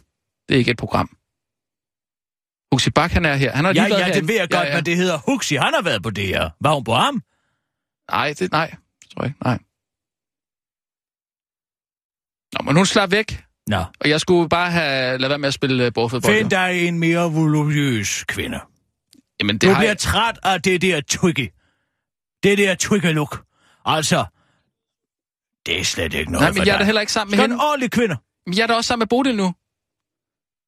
[0.49, 1.09] Det er ikke et program.
[2.72, 3.53] Huxi Bak, han er her.
[3.53, 4.29] Han har lige Ja, været ja, det herinde.
[4.29, 5.55] ved jeg godt, men det hedder Huxi.
[5.55, 6.51] Han har været på det her.
[6.61, 7.22] Var hun på ham?
[8.11, 8.66] Nej, det, nej.
[9.03, 9.44] Det tror jeg ikke.
[9.44, 9.59] Nej.
[12.55, 13.85] Nå, men hun slap væk, Nå.
[14.01, 16.35] og jeg skulle bare have lavet være med at spille uh, bordfodbold.
[16.38, 18.61] Find dig en mere volumøs kvinde.
[19.40, 19.99] Jamen, det Du har bliver jeg...
[19.99, 21.49] træt af det der twiggy.
[22.42, 23.44] Det der twiggy look.
[23.85, 24.25] Altså,
[25.66, 27.38] det er slet ikke noget Nej, for men jeg er da heller ikke sammen med
[27.38, 27.64] Skal en hende.
[27.64, 28.16] ordentlig kvinde.
[28.46, 29.55] Men jeg er da også sammen med Bodil nu.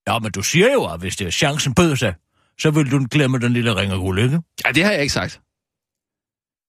[0.09, 2.15] Ja, men du siger jo, at hvis det er chancen bød sig,
[2.61, 4.41] så vil du glemme den lille ring guld, ikke?
[4.65, 5.41] Ja, det har jeg ikke sagt.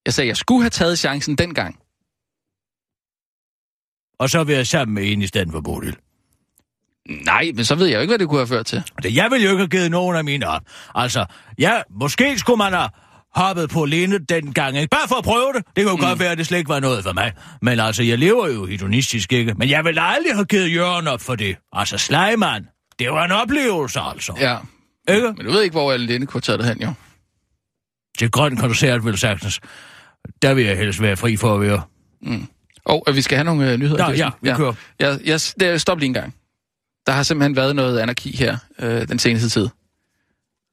[0.06, 1.74] Jeg sagde, jeg skulle have taget chancen dengang.
[4.18, 5.96] Og så vil jeg sammen med en i stedet for Bodil.
[7.10, 8.82] Nej, men så ved jeg jo ikke, hvad det kunne have ført til.
[9.02, 10.62] Det, jeg vil jo ikke have givet nogen af mine op.
[10.94, 11.24] Altså,
[11.58, 12.88] ja, måske skulle man have
[13.34, 14.88] hoppet på Lene dengang, ikke?
[14.88, 15.64] Bare for at prøve det.
[15.76, 16.00] Det jo mm.
[16.00, 17.32] godt være, at det slet ikke var noget for mig.
[17.62, 19.54] Men altså, jeg lever jo hedonistisk, ikke?
[19.54, 21.56] Men jeg vil aldrig have givet Jørgen op for det.
[21.72, 22.66] Altså, Sleiman,
[22.98, 24.32] det var en oplevelse, altså.
[24.40, 24.56] Ja,
[25.14, 25.32] Ikke?
[25.36, 26.92] men du ved ikke, hvor Linde kunne tage det hen, jo.
[28.18, 29.60] Til grøn koncert, vil sagtens.
[30.42, 31.82] Der vil jeg helst være fri for at være.
[32.84, 34.08] Og øh, vi skal have nogle øh, nyheder.
[34.08, 34.72] Nå, ja, vi kører.
[35.00, 36.34] Ja, jeg, det, stop lige en gang.
[37.10, 39.68] Der har simpelthen været noget anarki her øh, den seneste tid.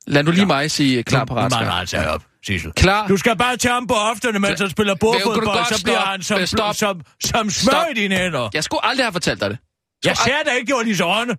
[0.08, 0.46] Lad nu lige Ja.
[0.48, 2.72] mig sige øh, klar altså op, Sissel.
[2.72, 3.08] Klar.
[3.08, 6.24] Du skal bare tage ham på ofterne, mens han spiller du bordfodbold, så bliver han
[6.24, 6.76] som, Øh, stop.
[6.76, 7.86] som, som smør Stop.
[7.92, 8.50] i dine hænder.
[8.54, 9.58] Jeg skulle aldrig have fortalt dig det.
[10.06, 11.36] Jeg ser dig ikke gjort lige så ånde.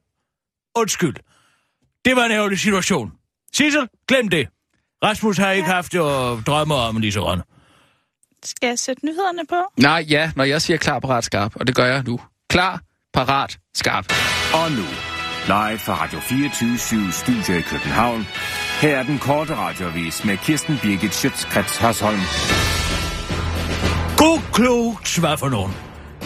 [0.76, 1.16] Undskyld.
[2.04, 3.12] Det var en ærgerlig situation.
[3.54, 4.48] Sissel, glem det.
[5.04, 7.44] Rasmus har ikke haft jo drømmer om lige så ånde.
[8.44, 9.62] Skal jeg sætte nyhederne på?
[9.76, 12.20] Nej, ja, når jeg siger klar, parat, skarp, og det gør jeg nu.
[12.50, 12.80] Klar,
[13.14, 14.12] parat, skarp.
[14.52, 14.88] Og nu,
[15.46, 18.26] live fra Radio 24 Studio i København.
[18.80, 22.20] Her er den korte radiovis med Kirsten Birgit Schøtzgrads Hasholm.
[24.16, 25.72] God klogt, hvad for nogen.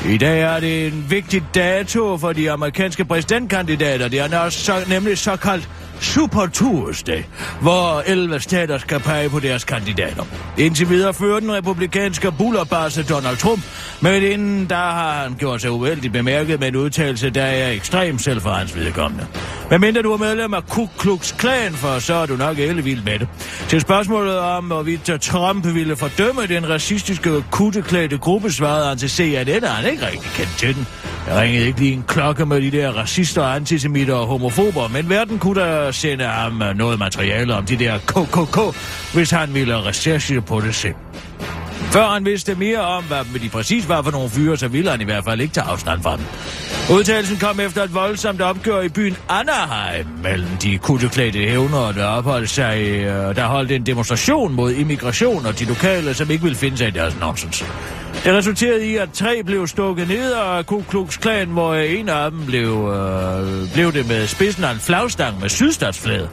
[0.07, 4.09] I dag er det en vigtig dato for de amerikanske præsidentkandidater.
[4.09, 5.69] Det er nemlig såkaldt
[6.03, 7.23] Super Tuesday,
[7.61, 10.25] hvor 11 stater skal pege på deres kandidater.
[10.59, 13.63] Indtil videre fører den republikanske bullerbasse Donald Trump,
[14.01, 18.19] men inden der har han gjort sig uheldigt bemærket med en udtalelse, der er ekstrem
[18.19, 19.27] selv for hans vedkommende.
[19.71, 23.03] Men mindre du er medlem af Ku Klux Klan, for så er du nok vild
[23.03, 23.29] med det.
[23.69, 29.49] Til spørgsmålet om, hvorvidt Trump ville fordømme den racistiske kutteklædte gruppe, svarede han til CNN,
[29.49, 30.87] at han ikke rigtig kendt til den.
[31.27, 35.39] Jeg ringede ikke lige en klokke med de der racister, antisemitter og homofober, men verden
[35.39, 38.77] kunne da sende ham øh, noget materiale om de der KKK,
[39.15, 40.95] hvis han ville recherche på det selv.
[41.93, 45.01] Før han vidste mere om, hvad de præcis var for nogle fyre, så ville han
[45.01, 46.25] i hvert fald ikke tage afstand fra dem.
[46.97, 52.51] Udtalelsen kom efter et voldsomt opgør i byen Anaheim mellem de kutteklædte hævnere, der opholdt
[52.51, 56.77] sig, øh, der holdt en demonstration mod immigration og de lokale, som ikke ville finde
[56.77, 57.65] sig i deres nonsens.
[58.25, 62.31] Det resulterede i, at tre blev stukket ned af Ku Klux Klan, hvor en af
[62.31, 66.29] dem blev, øh, blev det med spidsen af en flagstang med sydstatsflade.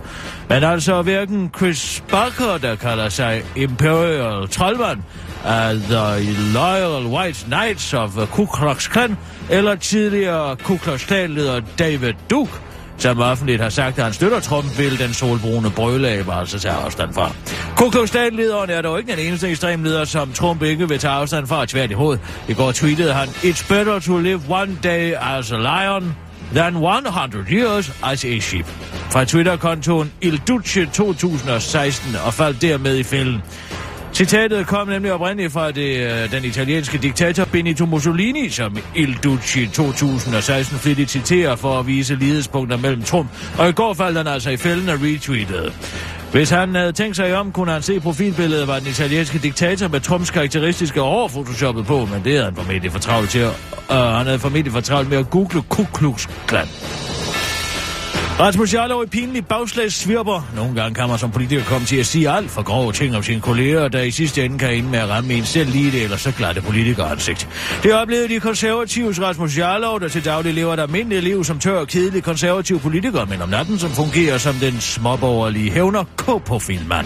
[0.50, 5.04] Men altså hverken Chris Barker, der kalder sig Imperial Trollman,
[5.45, 9.17] af The Loyal White Knights of uh, Ku Klux Klan,
[9.49, 12.52] eller tidligere Ku Klux Klan-leder David Duke,
[12.97, 17.13] som offentligt har sagt, at han støtter Trump, vil den solbrune brøleabe altså tage afstand
[17.13, 17.32] fra.
[17.75, 21.47] Ku Klux Klan-lederen er dog ikke den eneste ekstremleder, som Trump ikke vil tage afstand
[21.47, 22.17] fra, tværtimod.
[22.47, 26.15] I går tweetede han, It's better to live one day as a lion
[26.54, 28.65] than 100 years as a sheep.
[29.10, 33.41] Fra Twitter-kontoen Il Duce 2016 og faldt dermed i fælden.
[34.13, 39.67] Citatet kom nemlig oprindeligt fra det, øh, den italienske diktator Benito Mussolini, som Il Duce
[39.67, 44.50] 2016 flittigt citerer for at vise lidespunkter mellem Trump, og i går faldt han altså
[44.50, 45.74] i fælden og retweetede.
[46.32, 50.00] Hvis han havde tænkt sig om, kunne han se profilbilledet var den italienske diktator med
[50.00, 53.52] Trumps karakteristiske hår photoshoppet på, men det havde han formentlig for travlt til at,
[53.89, 56.67] uh, han havde formentlig for travlt med at google Ku Klux Klan.
[58.39, 60.52] Rasmus Jarlov i pinlig bagslagssvirper.
[60.56, 63.23] Nogle gange kan man som politiker komme til at sige alt for grove ting om
[63.23, 66.04] sine kolleger, der i sidste ende kan ende med at ramme en selv lige det,
[66.04, 67.47] eller så glatte politikeransigt.
[67.84, 71.80] Det oplevede de konservatives Rasmus Jarlov, der til daglig lever et almindeligt liv som tør
[71.80, 76.60] og kedelig konservativ politiker, men om natten som fungerer som den småborgerlige hævner K på
[76.60, 77.06] filmmand.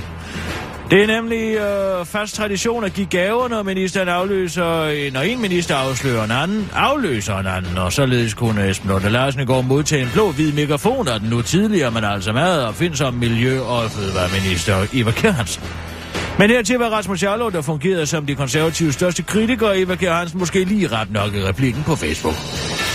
[0.91, 5.75] Det er nemlig øh, fast tradition at give gaver, når ministeren afløser, når en minister
[5.75, 10.01] afslører en anden, afløser en anden, og således kunne Esben Lunde Larsen i går modtage
[10.01, 14.85] en blå-hvid mikrofon af den nu tidligere, men altså mad og som miljø- og fødevareminister
[14.93, 15.63] Eva Kjernsen.
[16.39, 20.39] Men hertil var Rasmus Jarlov, der fungerede som de konservative største kritikere, Eva Kjær Hansen
[20.39, 22.35] måske lige ret nok i replikken på Facebook.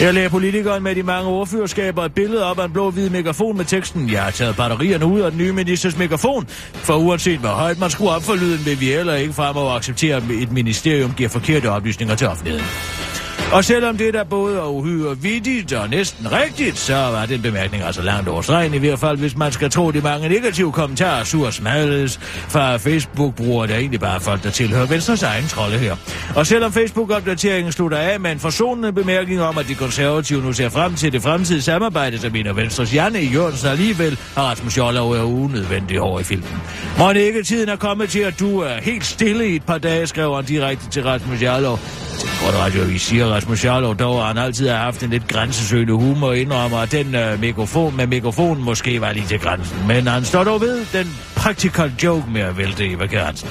[0.00, 3.64] Jeg lagde politikeren med de mange ordførerskaber et billede op af en blå-hvid megafon med
[3.64, 7.78] teksten Jeg har taget batterierne ud af den nye ministers megafon, for uanset hvor højt
[7.78, 11.28] man skruer op for lyden, vil vi heller ikke fremover acceptere, at et ministerium giver
[11.28, 12.66] forkerte oplysninger til offentligheden.
[13.52, 17.82] Og selvom det der både er uhyre vittigt og næsten rigtigt, så var den bemærkning
[17.82, 21.24] altså langt over stregen, i hvert fald hvis man skal tro de mange negative kommentarer,
[21.24, 25.96] sur smadles fra Facebook-brugere, der egentlig bare er folk, der tilhører Venstres egen trolde her.
[26.36, 30.68] Og selvom Facebook-opdateringen slutter af med en forsonende bemærkning om, at de konservative nu ser
[30.68, 35.12] frem til det fremtidige samarbejde, så mener Venstres Janne i Jørgensen alligevel, har Rasmus Jollov
[35.12, 36.60] er unødvendig over i filmen.
[36.98, 40.06] Må ikke tiden er kommet til, at du er helt stille i et par dage,
[40.06, 42.07] skrev han direkte til Rasmus Jarlov.
[42.18, 45.92] Til den radioavis siger Rasmus Jarlov dog, at han altid har haft en lidt grænsesøgende
[45.92, 49.86] humor og indrømmer, at den øh, mikrofon med mikrofonen måske var lige til grænsen.
[49.86, 53.48] Men han står dog ved den practical joke med at vælte Eva Kjærnsen.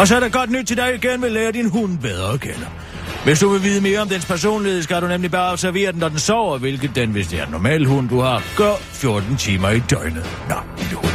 [0.00, 2.40] Og så er der godt nyt til dig igen vil lære din hund bedre at
[2.40, 2.66] kende.
[3.24, 6.08] Hvis du vil vide mere om dens personlighed, skal du nemlig bare observere den, når
[6.08, 9.70] den sover, hvilket den, hvis det er en normal hund, du har, gør 14 timer
[9.70, 10.26] i døgnet.
[10.48, 11.13] Nå, lille hund.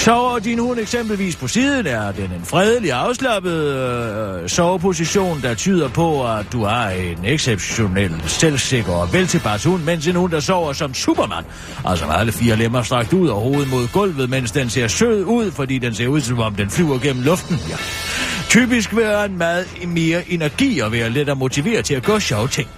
[0.00, 5.88] Sover din hund eksempelvis på siden, er den en fredelig, afslappet øh, soveposition, der tyder
[5.88, 10.72] på, at du har en exceptionel, selvsikker og veltilpas hund, mens en hund, der sover
[10.72, 11.44] som Superman,
[11.84, 15.24] altså med alle fire lemmer strakt ud og hovedet mod gulvet, mens den ser sød
[15.24, 17.58] ud, fordi den ser ud, som om den flyver gennem luften.
[17.68, 17.76] Ja.
[18.50, 22.48] Typisk vil han meget mere energi og være let at motivere til at gøre sjove
[22.48, 22.68] ting.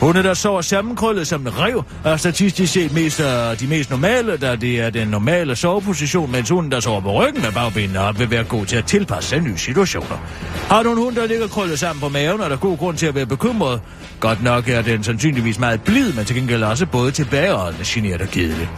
[0.00, 3.26] Hunde, der sover sammenkrøllet som en rev, er statistisk set mest uh,
[3.60, 7.42] de mest normale, da det er den normale soveposition, mens hunden, der sover på ryggen
[7.42, 10.16] med bagbenene op, vil være god til at tilpasse sig nye situationer.
[10.68, 13.06] Har du en hund, der ligger krøllet sammen på maven, er der god grund til
[13.06, 13.80] at være bekymret.
[14.20, 18.28] Godt nok er den sandsynligvis meget blid, men til gengæld også både tilbageholdende, generet og
[18.28, 18.68] kedelig.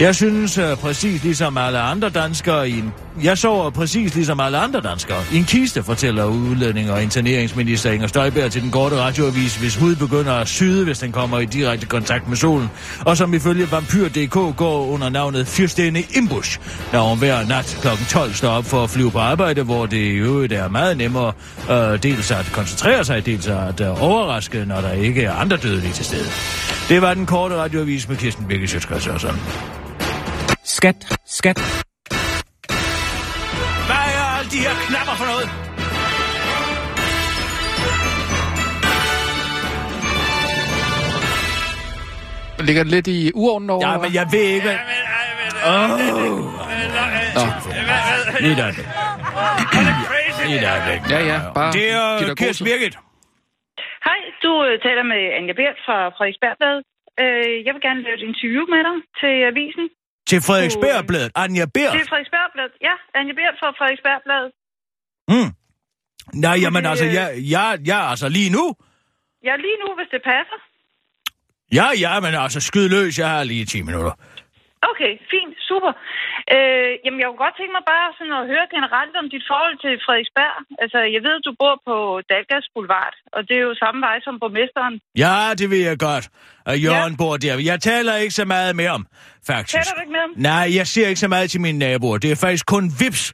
[0.00, 2.92] Jeg synes uh, præcis ligesom alle andre danskere i en
[3.22, 5.18] jeg sover præcis ligesom alle andre danskere.
[5.32, 9.96] I en kiste, fortæller udlænding og interneringsminister Inger Støjberg til den korte radioavis, hvis hud
[9.96, 12.70] begynder at syde, hvis den kommer i direkte kontakt med solen.
[13.06, 16.58] Og som ifølge Vampyr.dk går under navnet Fyrstene Imbush,
[16.92, 17.88] når hun hver nat kl.
[18.08, 21.32] 12 står op for at flyve på arbejde, hvor det i øvrigt er meget nemmere
[21.70, 25.92] øh, dels at koncentrere sig, dels at øh, overraske, når der ikke er andre dødelige
[25.92, 26.26] til stede.
[26.88, 29.38] Det var den korte radioavis med Kirsten Birgit Sjøtskrets og sådan.
[30.64, 31.85] Skat, skat,
[35.20, 35.48] for noget?
[42.68, 43.82] Ligger det lidt i uorden over?
[43.88, 44.78] Ja, men jeg ved ikke, hvad...
[45.70, 45.88] Åh,
[47.36, 47.44] Nå.
[48.44, 48.86] lige et øjeblik.
[50.46, 51.00] Lige et øjeblik.
[51.14, 52.64] Ja, ja, bare Det er tid.
[52.68, 52.96] Birgit.
[54.08, 56.82] Hej, du øh, taler med Anja Bert fra Frederiksbergbladet.
[57.22, 59.84] Øh, jeg vil gerne lave et interview med dig til avisen.
[60.30, 61.30] Til Frederiksbergbladet.
[61.44, 61.92] Anja Bert.
[61.96, 62.74] Til Frederiksbergbladet.
[62.88, 64.50] Ja, Anja Bert fra Frederiksbergbladet.
[65.30, 65.50] Hmm.
[66.34, 68.64] Nej, jamen det, altså, øh, jeg, jeg, jeg, altså lige nu.
[69.44, 70.58] Ja, lige nu, hvis det passer.
[71.78, 74.12] Ja, ja, men altså, skyd løs, jeg har lige 10 minutter.
[74.90, 75.92] Okay, fint, super.
[76.54, 79.76] Øh, jamen, jeg kunne godt tænke mig bare sådan at høre generelt om dit forhold
[79.84, 80.54] til Frederiksberg.
[80.82, 81.96] Altså, jeg ved, du bor på
[82.30, 84.94] Dalgas Boulevard, og det er jo samme vej som borgmesteren.
[85.24, 86.24] Ja, det ved jeg godt.
[86.68, 87.20] Og Jørgen ja.
[87.22, 87.54] bor der.
[87.70, 89.02] Jeg taler ikke så meget med om,
[89.50, 89.74] faktisk.
[89.76, 90.32] Taler du ikke med ham?
[90.50, 92.18] Nej, jeg ser ikke så meget til mine naboer.
[92.24, 93.24] Det er faktisk kun Vips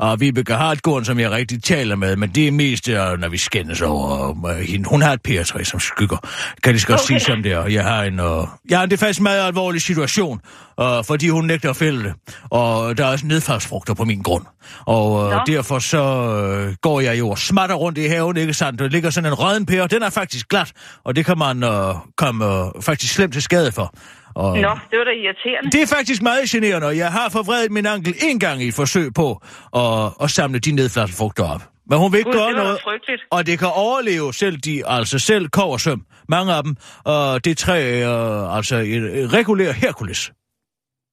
[0.00, 3.38] og Vibeke Hartgården, som jeg rigtig taler med, men det er mest, øh, når vi
[3.38, 4.88] skændes over øh, hende.
[4.88, 6.16] Hun har et pæretræ, som skygger.
[6.62, 7.04] Kan det skal okay.
[7.04, 7.66] Sige som det er.
[7.66, 10.40] Jeg har en, øh, ja, det er faktisk en meget alvorlig situation,
[10.80, 12.14] øh, fordi hun nægter at fælde det.
[12.50, 14.44] Og der er også nedfaldsfrugter på min grund.
[14.86, 18.78] Og øh, derfor så øh, går jeg jo og smatter rundt i haven, ikke sandt?
[18.78, 20.72] Der ligger sådan en rødden pære, den er faktisk glat,
[21.04, 23.94] og det kan man øh, komme øh, faktisk slemt til skade for.
[24.34, 25.70] Og, Nå, det var da irriterende.
[25.70, 28.74] det er faktisk meget generende, og jeg har forvredet min ankel en gang i et
[28.74, 29.28] forsøg på
[29.76, 31.62] at, at samle de nedfaldsfrugter op.
[31.90, 33.22] Men hun vil ikke Gud, gøre noget, frygteligt.
[33.30, 38.00] og det kan overleve selv de, altså selv koversøm, mange af dem, og det træ
[38.00, 40.32] er altså et, regulær Herkules.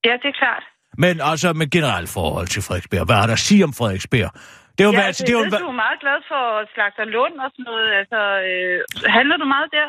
[0.06, 0.64] Ja, det er klart.
[1.04, 3.06] Men altså med generelt forhold til Frederiksberg.
[3.06, 4.30] Hvad er der at sige om Frederiksberg?
[4.76, 7.06] Det er jo, Ja, altså, det er jo, ved, du er meget glad for Slagter
[7.16, 7.88] Lund og sådan noget.
[8.00, 8.78] Altså, øh,
[9.18, 9.88] handler du meget der?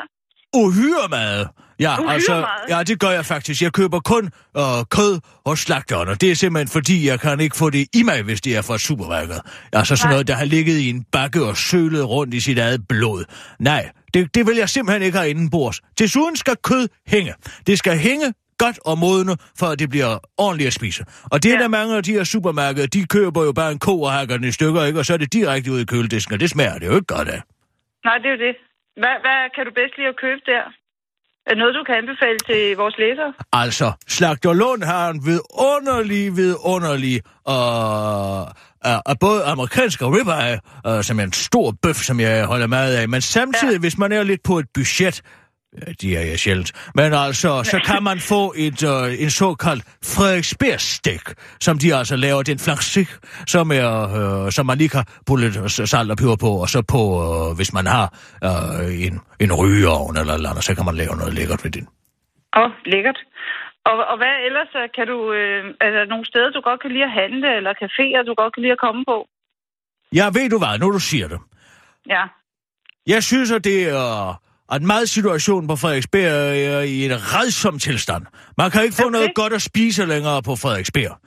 [0.55, 1.47] Uhyre meget.
[1.79, 2.77] Ja, Uhyre altså, meget?
[2.77, 3.61] ja, det gør jeg faktisk.
[3.61, 4.25] Jeg køber kun
[4.57, 8.03] øh, kød hos slagteren, og det er simpelthen fordi, jeg kan ikke få det i
[8.03, 9.41] mig, hvis det er fra supermarkedet.
[9.73, 10.13] Altså sådan Nej.
[10.13, 13.23] noget, der har ligget i en bakke og sølet rundt i sit eget blod.
[13.59, 15.81] Nej, det, det vil jeg simpelthen ikke have indenbords.
[15.99, 17.33] Desuden skal kød hænge.
[17.67, 21.05] Det skal hænge godt og modne, for at det bliver ordentligt at spise.
[21.23, 21.61] Og det er Ja.
[21.61, 24.47] der mange af de her supermarkeder, de køber jo bare en ko og hakker den
[24.47, 24.99] i stykker, ikke?
[24.99, 27.27] og så er det direkte ud i køledisken, og det smager det jo ikke godt
[27.27, 27.41] af.
[28.05, 28.55] Nej, det er jo det.
[29.01, 30.63] Hvad, hvad kan du bedst lide at købe der?
[31.49, 33.33] Er noget, du kan anbefale til vores læsere?
[33.53, 37.17] Altså, Slagter Lund har en vidunderlig, vidunderlig,
[37.49, 38.41] øh,
[38.87, 42.67] øh, øh, både amerikansk og ribeye, øh, som er en stor bøf, som jeg holder
[42.67, 43.79] meget af, men samtidig, ja.
[43.79, 45.21] hvis man er lidt på et budget,
[45.77, 49.83] ja, de er jeg sjældent, men altså, så kan man få et, øh, en såkaldt
[50.13, 51.25] Frederiksberg stik,
[51.59, 53.09] som de altså laver, den flangsik,
[53.47, 56.81] som, er, øh, som man lige kan putte lidt salt og peber på, og så
[56.95, 58.05] på, øh, hvis man har
[58.49, 61.87] øh, en, en rygeovn eller noget andet, så kan man lave noget lækkert ved den.
[62.57, 63.19] Åh, oh, lækkert.
[63.89, 65.17] Og, og hvad ellers øh, kan du...
[65.33, 68.53] Øh, er der nogle steder, du godt kan lide at handle, eller caféer, du godt
[68.53, 69.17] kan lide at komme på?
[70.13, 71.39] Ja, ved du hvad, nu du siger det.
[72.09, 72.23] Ja.
[73.07, 74.39] Jeg synes, at det er
[74.71, 78.23] at meget situationen på Frederiksberg er i en redsom tilstand.
[78.57, 79.11] Man kan ikke få Okay.
[79.11, 81.17] noget godt at spise længere på Frederiksberg.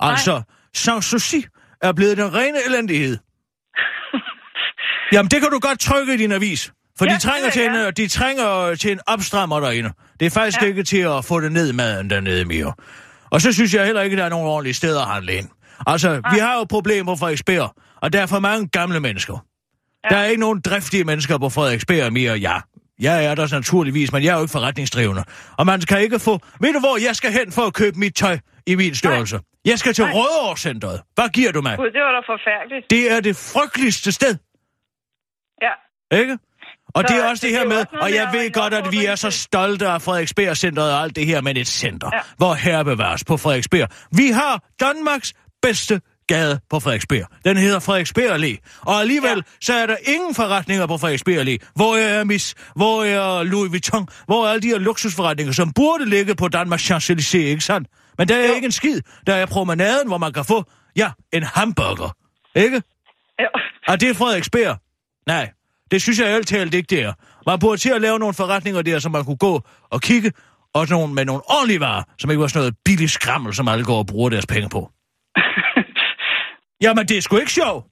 [0.00, 0.42] Altså,
[0.74, 1.44] Sanssouci
[1.82, 3.18] er blevet den rene elendighed.
[5.12, 6.72] Jamen, det kan du godt trykke i din avis.
[6.98, 7.90] For Ja, de, trænger til en, gerne.
[7.90, 9.90] de trænger til en opstrammer derinde.
[10.20, 10.64] Det er faktisk Ja.
[10.64, 10.68] ja.
[10.70, 12.72] ikke til at få det ned maden dernede mere.
[13.30, 15.48] Og så synes jeg heller ikke, at der er nogen ordentlige steder at handle ind.
[15.86, 19.44] Altså, vi har jo problemer på Frederiksberg, og der er for mange gamle mennesker.
[20.04, 20.08] Ja.
[20.14, 22.56] Der er ikke nogen driftige mennesker på Frederiksberg mere, ja.
[23.00, 25.24] Jeg er der naturligvis, men jeg er jo ikke forretningsdrivende.
[25.58, 26.38] Og man kan ikke få...
[26.60, 29.36] Ved du, hvor jeg skal hen for at købe mit tøj i min størrelse?
[29.36, 29.42] Nej.
[29.64, 30.12] Jeg skal til Nej.
[30.14, 31.00] Rødovrecentret.
[31.14, 31.76] Hvad giver du mig?
[31.78, 32.90] Gud, det var da forfærdeligt.
[32.90, 34.36] Det er det frygteligste sted,
[35.62, 36.16] Ja.
[36.20, 36.38] ikke?
[36.94, 38.74] Og Så- det er også så det det her er med, og jeg ved godt,
[38.74, 42.20] at vi er så stolte af Frederiksberg-centret og alt det her, men et center, Ja.
[42.36, 43.88] hvor her bevares på Frederiksberg.
[44.16, 45.32] Vi har Danmarks
[45.62, 46.00] bedste
[46.34, 47.26] gade på Frederiksberg.
[47.44, 48.80] Den hedder Frederiksberg Allé.
[48.80, 49.42] Og alligevel, Ja.
[49.60, 51.70] så er der ingen forretninger på Frederiksberg Allé.
[51.74, 52.54] Hvor er Miss?
[52.76, 54.08] Hvor er Louis Vuitton?
[54.26, 57.88] Hvor er alle de her luksusforretninger, som burde ligge på Danmarks Champs-Élysées, ikke sandt?
[58.18, 58.54] Men der er Jo.
[58.54, 59.00] ikke en skid.
[59.26, 60.64] Der er promenaden, hvor man kan få,
[60.96, 62.16] ja, en hamburger.
[62.54, 62.82] Ikke?
[63.38, 63.46] Ja.
[63.88, 64.76] Og det er Frederiksberg.
[65.26, 65.50] Nej,
[65.90, 67.12] det synes jeg ærligt talt ikke, det er.
[67.46, 70.32] Man burde til at lave nogle forretninger der, så man kunne gå og kigge,
[70.74, 73.84] og nogle, med nogle ordentlige varer, som ikke var sådan noget billigt skrammel, som alle
[73.84, 74.90] går og bruger deres penge på.
[76.82, 77.86] Jamen, det er sgu ikke sjovt.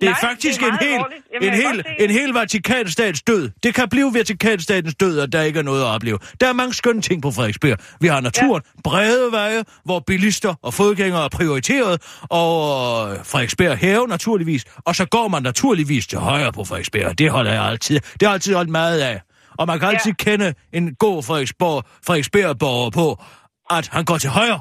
[0.00, 1.00] Det er Nej, faktisk det er en hel.
[1.34, 3.50] Jamen, en, hel, en hel Vatikanstats død.
[3.62, 6.18] Det kan blive Vatikansstatens død, at der ikke er noget at opleve.
[6.40, 7.78] Der er mange skønne ting på Frederiksberg.
[8.00, 8.80] Vi har naturen, ja.
[8.84, 14.64] brede veje, hvor bilister og fodgængere er prioriteret, og øh, Frederiksberg have naturligvis.
[14.84, 17.18] Og så går man naturligvis til højre på Frederiksberg.
[17.18, 18.00] Det holder jeg altid.
[18.20, 19.20] Det har altid holdt meget af.
[19.58, 19.94] Og man kan Ja.
[19.94, 23.22] altid kende en god Frederiksborg, Frederiksberg-borger på,
[23.70, 24.60] at han går til højre.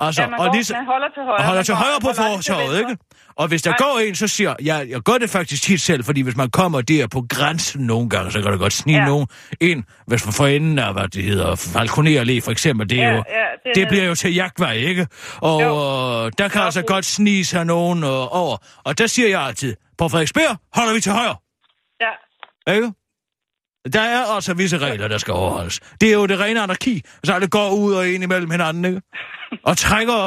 [0.00, 1.36] Altså, Ja, man, og går, lige, man holder til højre.
[1.38, 2.96] og holder til højre på fortorvet, ikke?
[3.36, 3.76] Og hvis der Nej.
[3.78, 6.80] går en, så siger jeg, jeg gør det faktisk tit selv, fordi hvis man kommer
[6.80, 9.04] der på grænsen nogle gange, så kan der godt snige Ja.
[9.04, 9.26] nogen
[9.60, 13.02] ind, hvis man får enden af, hvad det hedder, Falconer Allé for eksempel, det, er
[13.02, 13.22] Ja, jo, ja,
[13.64, 15.06] det det er- bliver jo til jagtvej, ikke?
[15.40, 18.56] Og øh, der kan Ja, altså godt snige sig nogen øh, over.
[18.84, 21.36] Og der siger jeg altid, på Frederiksberg holder vi til højre,
[22.00, 22.72] Ja.
[22.74, 22.92] ikke?
[23.92, 25.80] Der er også visse regler, der skal overholdes.
[26.00, 29.00] Det er jo det rene anarki, så alle går ud og ind imellem hinanden, ikke?
[29.64, 30.18] Og trækker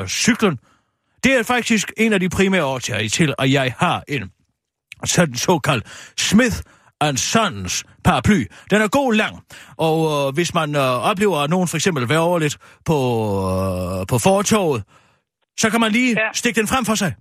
[0.00, 0.58] øh, cyklen.
[1.24, 4.30] Det er faktisk en af de primære årsager til, at jeg har en
[5.04, 6.56] sådan såkaldt Smith
[7.00, 8.44] and Sons paraply.
[8.70, 9.44] Den er god lang,
[9.76, 12.96] og øh, hvis man øh, oplever, at nogen for eksempel værger lidt på,
[14.00, 14.82] øh, på fortorvet,
[15.58, 16.28] så kan man lige Ja.
[16.34, 17.14] stikke den frem for sig.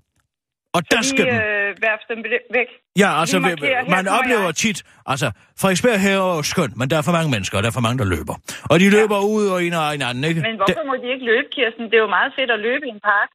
[0.73, 1.35] Og der skal den.
[1.35, 2.17] øh, værf dem
[2.53, 2.67] væk.
[2.99, 4.55] Ja, altså, her man kommer oplever jeg.
[4.55, 7.73] tit, altså, Frederiksberg her er skønt, men der er for mange mennesker, og der er
[7.73, 8.35] for mange, der løber.
[8.63, 10.41] Og de løber ud og ind og en anden, ikke?
[10.41, 11.83] Men hvorfor må de ikke løbe, Kirsten?
[11.85, 13.29] Det er jo meget fedt at løbe i en park.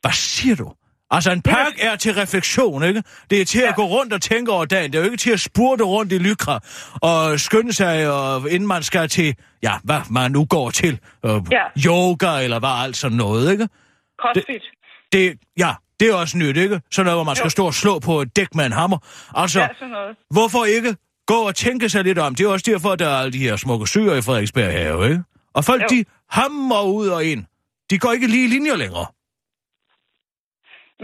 [0.00, 0.72] Hvad siger du?
[1.10, 3.02] Altså, en park er til refleksion, ikke?
[3.30, 3.68] Det er til ja.
[3.68, 4.92] at gå rundt og tænke over dagen.
[4.92, 6.60] Det er jo ikke til at spurte rundt i lykra
[7.02, 11.00] og skynde sig, og, inden man skal til, ja, hvad man nu går til.
[11.26, 11.64] Øh, Ja.
[11.86, 13.68] Yoga eller hvad alt sådan noget, ikke?
[14.20, 14.62] Crossfit.
[15.12, 16.80] Det, ja, det er også nyt, ikke?
[16.92, 17.50] Sådan noget, hvor man skal Jo.
[17.56, 18.98] stå og slå på et dæk med en hammer.
[19.34, 20.16] Altså, Ja, sådan noget.
[20.30, 22.34] Hvorfor ikke gå og tænke sig lidt om?
[22.34, 25.04] Det er også derfor, at der er alle de her smukke søer i Frederiksberg have,
[25.10, 25.22] ikke?
[25.54, 25.86] Og folk, Jo.
[25.90, 27.44] de hammer ud og ind.
[27.90, 29.06] De går ikke lige linjer længere.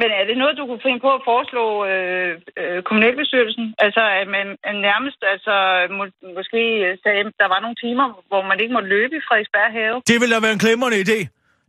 [0.00, 2.32] Men er det noget, du kunne finde på at foreslå øh,
[2.62, 3.66] øh, kommunalbestyrelsen?
[3.86, 4.46] Altså, at man
[4.88, 5.54] nærmest altså,
[5.98, 6.04] må,
[6.38, 9.70] måske øh, sagde, at der var nogle timer, hvor man ikke måtte løbe i Frederiksberg
[9.80, 9.96] have?
[10.10, 11.18] Det vil da være en glimrende idé.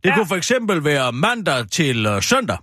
[0.03, 0.15] Det Ja.
[0.15, 2.57] kunne for eksempel være mandag til øh, søndag.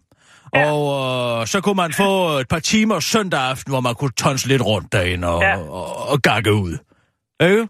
[0.55, 0.73] Ja.
[0.73, 4.49] Og øh, så kunne man få et par timer søndag aften, hvor man kunne tonse
[4.49, 5.57] lidt rundt derinde og, Ja.
[5.59, 6.73] og, og gakke ud.
[7.43, 7.61] Ikke?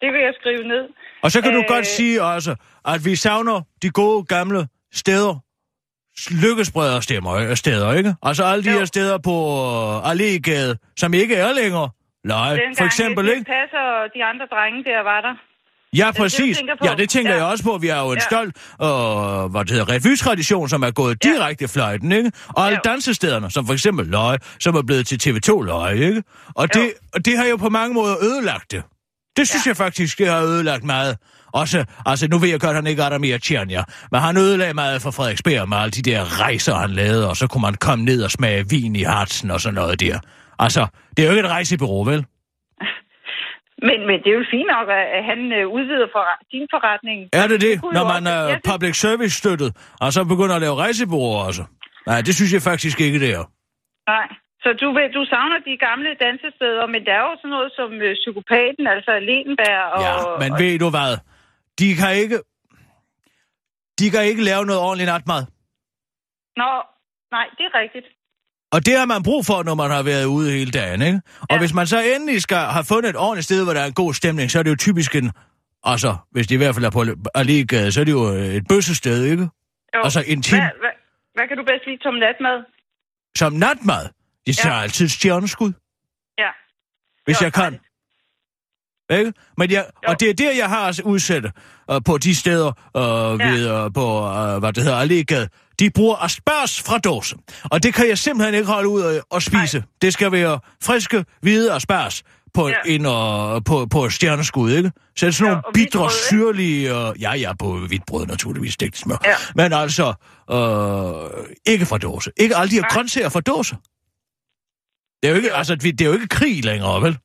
[0.00, 0.84] Det vil jeg skrive ned.
[1.22, 1.56] Og så kan øh...
[1.56, 1.68] du Øh.
[1.68, 5.34] godt sige også, at vi savner de gode gamle steder,
[6.46, 8.14] lykkespreder stemmer, steder, ikke?
[8.22, 8.78] Altså alle de Jo.
[8.78, 11.90] her steder på uh, Allégade, som ikke er længere.
[12.24, 13.44] Nej, Dengang for eksempel, ikke?
[13.44, 15.34] Passer og de andre drenge der var der.
[15.96, 16.58] Ja, det, præcis.
[16.80, 16.86] på.
[16.86, 17.36] Ja, det tænker Ja.
[17.36, 17.78] jeg også på.
[17.80, 18.20] Vi har jo en Ja.
[18.20, 21.28] stolt, øh, hvad det hedder, revytradition, som er gået Ja.
[21.32, 22.32] direkte i fløjten, ikke?
[22.48, 22.90] Og alle Jo.
[22.90, 26.22] dansestederne, som for eksempel Løje, som er blevet til TV2 Løje, ikke?
[26.54, 28.82] Og det, og det har jo på mange måder ødelagt det.
[29.36, 29.70] Det synes ja.
[29.70, 31.16] jeg faktisk, det har ødelagt meget.
[31.52, 33.82] Også, altså nu ved jeg godt, at han ikke er der mere Tjernia,
[34.12, 37.46] men han ødelagde meget for Frederiksberg med alle de der rejser, han lavede, og så
[37.46, 40.18] kunne man komme ned og smage vin i Hartsen og sådan noget der.
[40.58, 40.86] Altså,
[41.16, 42.24] det er jo ikke et rejsebureau, vel?
[43.88, 47.18] Men, men det er jo fint nok, at han øh, udvider for, din forretning.
[47.32, 49.70] Er det det, når man er public service støttet,
[50.00, 51.64] og så begynder at lave rejsebureauer også?
[52.06, 53.44] Nej, det synes jeg faktisk ikke, det er.
[54.06, 54.28] Nej.
[54.62, 54.86] Så du,
[55.18, 59.12] du savner de gamle dansesteder, men der er jo sådan noget som øh, psykopaten, altså
[59.28, 60.02] Lenberg og...
[60.06, 61.12] Ja, men og, ved du hvad?
[61.80, 62.38] De kan ikke...
[64.00, 65.42] De kan ikke lave noget ordentligt natmad.
[66.60, 66.70] Nå,
[67.36, 68.06] nej, det er rigtigt.
[68.74, 71.20] Og det har man brug for, når man har været ude hele dagen, ikke?
[71.40, 71.58] Og Ja.
[71.58, 74.14] hvis man så endelig skal have fundet et ordentligt sted, hvor der er en god
[74.14, 75.30] stemning, så er det jo typisk en...
[75.84, 77.02] Altså, hvis det i hvert fald er på
[77.38, 78.24] Allégade, så er det jo
[78.58, 79.42] et bøssested, ikke?
[79.94, 80.00] Jo.
[80.04, 80.58] Altså intim.
[80.58, 80.94] Hvad, hvad,
[81.34, 82.56] hvad kan du bedst lide som natmad?
[83.38, 84.04] Som natmad.
[84.46, 84.82] Det tager Ja.
[84.82, 85.72] altid stjerneskud.
[86.38, 86.50] Ja.
[87.24, 87.78] hvis er jeg kan.
[89.10, 89.32] Ikke?
[89.58, 90.10] Men jeg, Jo.
[90.12, 91.44] og det er der, jeg har altså udsat
[91.92, 93.50] uh, på de steder Ja.
[93.50, 95.00] ved, uh, på, uh, hvad det hedder,
[95.44, 95.74] Allégade.
[95.78, 97.36] De bruger asperges fra dåse.
[97.64, 99.78] Og det kan jeg simpelthen ikke holde ud af at spise.
[99.78, 99.86] Nej.
[100.02, 102.22] Det skal være friske, hvide asperges
[102.54, 102.74] på, Ja.
[102.86, 104.92] en, uh, på, på et stjerneskud, ikke?
[105.16, 106.94] Så sådan Ja, nogle og hvidt bitre, syrlige...
[106.94, 109.16] Uh, ja, ja, på hvidt brød naturligvis, stegt smør.
[109.24, 109.34] Ja.
[109.54, 110.06] Men altså,
[110.52, 112.30] uh, ikke fra dåse.
[112.36, 113.76] Ikke alle de her grøntsager fra dåse.
[115.22, 117.18] Det er jo ikke, altså, det er jo ikke krig længere, vel?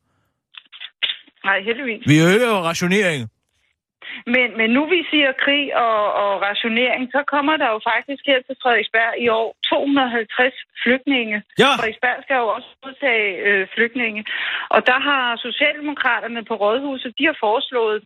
[1.50, 2.02] Nej, heldigvis.
[2.12, 3.22] Vi øger jo rationering.
[4.34, 8.39] Men, men nu vi siger krig og, og rationering, så kommer der jo faktisk her
[8.47, 11.38] til Frederiksberg i år 250 flygtninge.
[11.62, 11.72] Ja.
[11.78, 14.22] Frederiksberg skal jo også modtage øh, flygtninge.
[14.76, 17.97] Og der har Socialdemokraterne på Rådhuset, de har foreslået,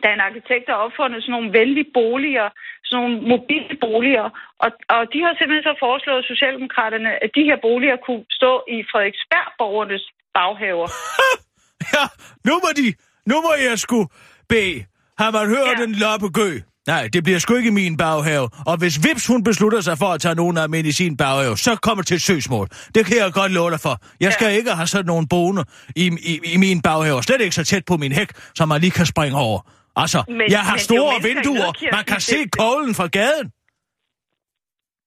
[0.00, 2.48] der er en arkitekt, der har opfundet sådan nogle venlige boliger,
[2.84, 4.26] sådan nogle mobile boliger.
[4.64, 8.78] Og, og de har simpelthen så foreslået Socialdemokraterne, at de her boliger kunne stå i
[8.90, 10.04] Frederiksberg-borgernes
[10.36, 10.88] baghaver.
[11.94, 12.06] Ja,
[12.46, 12.94] nu må de,
[13.26, 14.06] nu må jeg sgu
[14.48, 14.84] bede.
[15.18, 15.84] Har man hørt Ja.
[15.84, 16.60] en loppe gø?
[16.86, 18.48] Nej, det bliver sgu ikke i min baghave.
[18.66, 21.16] Og hvis Vips hun beslutter sig for at tage nogen af dem ind i sin
[21.16, 22.68] baghave, så kommer til et søgsmål.
[22.94, 23.98] Det kan jeg godt love dig for.
[24.20, 25.64] Jeg skal ikke have sådan nogle boner
[25.96, 27.22] i, i, i min baghave.
[27.22, 29.60] Slet ikke så tæt på min hæk, som man lige kan springe over.
[29.96, 31.92] Altså, Men- jeg har men store vinduer.
[31.92, 33.50] Man kan se kålen fra gaden.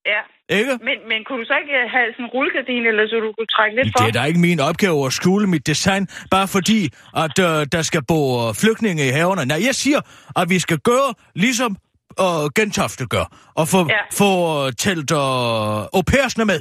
[0.05, 0.21] Ja.
[0.59, 0.73] Ikke?
[0.87, 3.51] Men, men kunne du så ikke øh, have sådan en rullegardin, eller så du kunne
[3.57, 3.99] trække lidt for?
[4.05, 6.79] Det er da ikke min opgave at skjule mit design, bare fordi,
[7.23, 9.45] at øh, der skal bo øh, flygtninge i haverne.
[9.45, 9.99] Nej, jeg siger,
[10.41, 11.71] at vi skal gøre ligesom
[12.19, 13.25] øh, Gentofte gør,
[13.55, 14.01] og få, Ja.
[14.21, 14.31] få
[14.65, 16.03] øh, telt øh, au
[16.51, 16.59] med.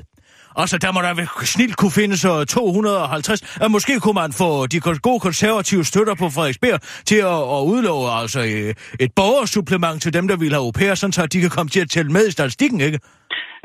[0.57, 3.59] Altså, der må der snilt kunne findes øh, 250.
[3.65, 6.79] Og måske kunne man få de gode konservative støtter på Frederiksberg
[7.11, 8.71] til at, at udlove altså, øh,
[9.05, 11.81] et borgersupplement til dem, der vil have au pair, sådan så de kan komme til
[11.85, 12.99] at tælle med i statistikken, ikke?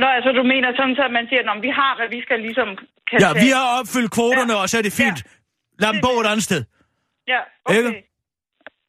[0.01, 2.67] Nå, altså du mener sådan, så man siger, at vi har, hvad vi skal ligesom...
[3.09, 3.43] Kan Ja, tage.
[3.45, 4.61] vi har opfyldt kvoterne, Ja.
[4.61, 5.19] og så er det fint.
[5.81, 6.61] Lad dem bo et andet sted.
[7.33, 7.77] Ja, okay.
[7.77, 7.89] Ikke?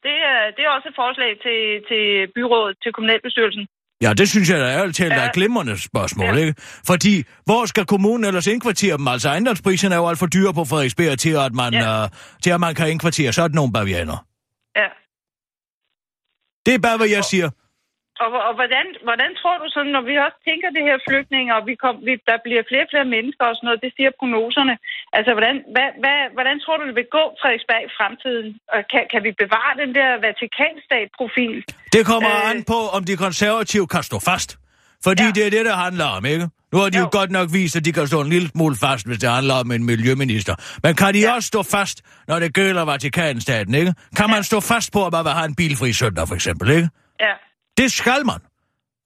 [0.06, 2.02] Det er, det er også et forslag til, til
[2.36, 3.64] byrådet, til kommunalbestyrelsen.
[4.02, 5.26] Ja, det synes jeg da ærligt talt er Ja.
[5.26, 6.34] et glimrende spørgsmål, Ja.
[6.34, 6.54] ikke?
[6.86, 9.08] Fordi, hvor skal kommunen ellers indkvartere dem?
[9.08, 12.02] Altså, ejendomspriserne er jo alt for dyre på Frederiksberg til, at man, Ja.
[12.04, 12.08] øh,
[12.42, 14.26] til at man kan indkvartere sådan nogle bavianer.
[14.76, 14.88] Ja.
[16.66, 17.50] Det er bare, hvad jeg siger.
[18.24, 21.62] Og, og hvordan, hvordan tror du sådan, når vi også tænker det her flygtninge, og
[21.70, 24.74] vi kom, vi, der bliver flere og flere mennesker og sådan noget, det siger prognoserne.
[25.16, 28.46] Altså, hvordan, hvad, hvad, hvordan tror du, det vil gå Frederiksberg i fremtiden?
[28.74, 31.54] Og kan, kan vi bevare den der Vatikanstat-profil?
[31.96, 32.50] Det kommer Øh.
[32.50, 34.50] an på, om de konservative kan stå fast.
[35.06, 35.30] Fordi Ja.
[35.36, 36.46] det er det, der handler om, ikke?
[36.72, 37.08] Nu har de jo, Jo.
[37.18, 39.70] godt nok vist, at de kan stå en lille smule fast, hvis det handler om
[39.76, 40.54] en miljøminister.
[40.84, 41.34] Men kan de Ja.
[41.34, 41.96] også stå fast,
[42.28, 43.94] når det gælder Vatikanstaten, ikke?
[44.16, 46.88] Kan man stå fast på, at man vil have en bilfri søndag, for eksempel, ikke?
[47.20, 47.32] Ja.
[47.78, 48.38] Det skal man.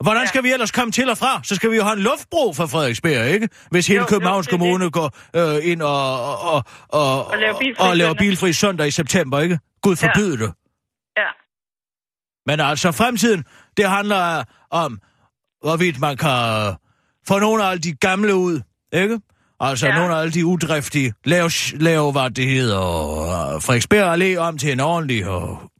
[0.05, 0.27] Hvordan Ja.
[0.29, 1.41] skal vi ellers komme til og fra?
[1.45, 3.49] Så skal vi jo have en luftbro fra Frederiksberg, ikke?
[3.70, 7.27] Hvis hele Jo, jo, Københavns det er Kommune går øh, ind og, og, og, og,
[7.27, 9.59] Og laver bilfri og laver bilfri søndag i september, ikke?
[9.83, 10.07] Gud Ja.
[10.09, 10.53] forbyde det.
[11.16, 11.29] Ja.
[12.47, 13.45] Men altså, fremtiden,
[13.77, 14.99] det handler om,
[15.62, 16.75] hvorvidt man kan
[17.29, 18.61] få nogle af alle de gamle ud,
[18.93, 19.20] ikke?
[19.61, 19.93] Altså, ja.
[19.93, 19.99] Ja.
[19.99, 22.79] nogle af alle de udriftige, lave, lave hvad det hedder,
[23.61, 25.72] Frederiksberg Allé om til en ordentlig og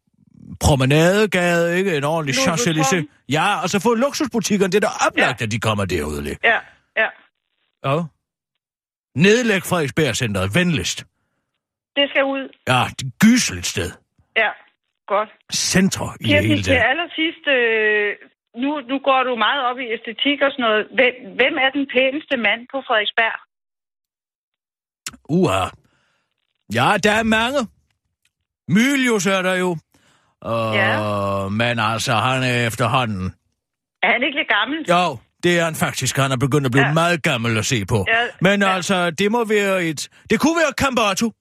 [0.67, 1.97] promenadegade, ikke?
[1.97, 2.35] En ordentlig.
[2.37, 3.09] Vuitton.
[3.29, 4.73] Ja, og så få luksusbutikkerne.
[4.73, 5.45] Det er da oplagt, Ja.
[5.45, 6.25] at de kommer derud.
[6.27, 6.41] ikke?
[6.45, 6.59] Ja,
[6.97, 7.09] ja.
[7.89, 8.03] Ja.
[9.15, 10.99] Nedlæg Frederiksberg-centret, venligst.
[11.97, 12.45] Det skal ud.
[12.69, 13.91] Ja, det er gysligt sted.
[14.37, 14.51] Ja,
[15.07, 15.29] godt.
[15.53, 16.85] Centre i det Kirsten, hele til taget.
[16.91, 18.11] allersidst, øh,
[18.63, 20.83] nu, nu går du meget op i æstetik og sådan noget.
[20.97, 23.37] Hvem, hvem er den pæneste mand på Frederiksberg?
[25.29, 25.65] Uha.
[26.79, 27.61] Ja, der er mange.
[28.69, 29.77] Mylius er der jo.
[30.47, 31.49] Uh, Ja.
[31.49, 33.35] Men altså, han er efterhånden.
[34.03, 34.79] Er han ikke lidt gammel?
[34.89, 36.17] Jo, det er han faktisk.
[36.17, 36.93] Han er begyndt at blive ja.
[36.93, 38.05] Meget gammel at se på.
[38.09, 38.75] Ja, Men ja.
[38.75, 40.09] altså, det må være et...
[40.31, 41.33] Det kunne være Cambato.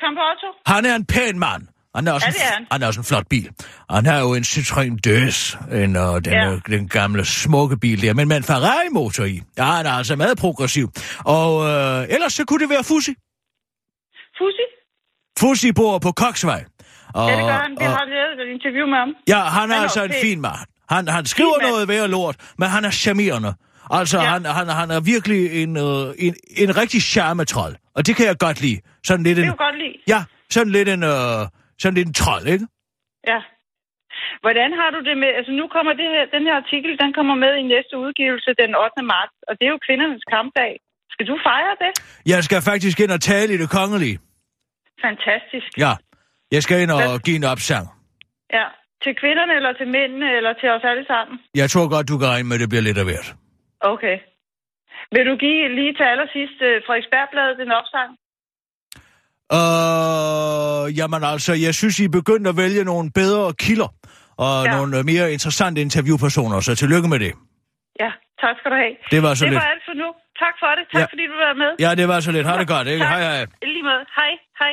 [0.00, 0.46] Campotto?
[0.66, 1.62] Han er en pæn mand.
[1.94, 2.66] Han er også, Ja, en, det er han.
[2.72, 3.50] han er også en flot bil.
[3.90, 6.50] Han har jo en Citroën Døs, en, uh, den, Ja.
[6.50, 6.58] ja.
[6.66, 9.42] den gamle smukke bil der, men med en Ferrari-motor i.
[9.58, 10.88] Ja, han er altså meget progressiv.
[11.18, 13.14] Og øh, ellers så kunne det være Fussi.
[14.38, 14.64] Fussi?
[15.40, 16.64] Fussi bor på Koksvej.
[17.18, 17.72] Og, Ja, det gør han.
[17.82, 19.10] Vi og- har lavet et interview med ham.
[19.34, 20.20] Ja, han er Han er altså en okay.
[20.26, 20.60] fin mand.
[20.94, 21.70] Han, han skriver mand.
[21.70, 23.52] noget værd lort, men han er charmerende.
[23.98, 24.24] Altså, ja.
[24.32, 27.72] Han, han, han er virkelig en, øh, en, en rigtig charmetrol.
[27.96, 28.78] Og det kan jeg godt lide.
[29.08, 29.48] Sådan lidt Det en...
[29.48, 29.96] kan jeg godt lide.
[30.14, 30.20] Ja,
[30.54, 31.02] sådan lidt en...
[31.14, 31.40] Øh,
[31.82, 32.66] sådan lidt en trold, ikke?
[33.32, 33.40] Ja.
[34.44, 35.30] Hvordan har du det med...
[35.38, 38.70] Altså, nu kommer det her, den her artikel, den kommer med i næste udgivelse den
[38.84, 39.02] 8.
[39.14, 40.72] marts, og det er jo kvindernes kampdag.
[41.14, 41.92] Skal du fejre det?
[42.32, 44.16] Jeg skal faktisk ind og tale i det kongelige.
[45.06, 45.70] Fantastisk.
[45.84, 45.92] Ja.
[46.54, 47.18] Jeg skal ind og Hvad?
[47.26, 47.84] give en opsang.
[48.58, 48.66] Ja.
[49.04, 51.34] Til kvinderne, eller til mændene, eller til os alle sammen?
[51.60, 53.28] Jeg tror godt, du kan regne med, at det bliver lidt af hvert.
[53.92, 54.16] Okay.
[55.14, 58.08] Vil du give lige til allersidst uh, Frederiksbergbladet en opsang?
[59.58, 63.90] Øh, jamen altså, jeg synes, I er begyndt at vælge nogle bedre kilder.
[64.44, 64.70] Og ja.
[64.70, 64.76] Ja.
[64.76, 67.32] nogle øh, mere interessante interviewpersoner, så tillykke med det.
[68.02, 68.10] Ja,
[68.42, 68.94] tak skal du have.
[69.14, 69.60] Det var så det lidt.
[69.62, 70.08] var alt for nu.
[70.42, 70.84] Tak for det.
[70.92, 71.06] Tak Ja.
[71.12, 71.70] fordi du var med.
[71.84, 72.46] Ja, det var så lidt.
[72.46, 73.04] Ha' det godt, ikke?
[73.04, 73.10] Tak.
[73.12, 73.46] Hej, hej.
[73.74, 74.04] Lige måde.
[74.20, 74.32] Hej,
[74.62, 74.72] hej.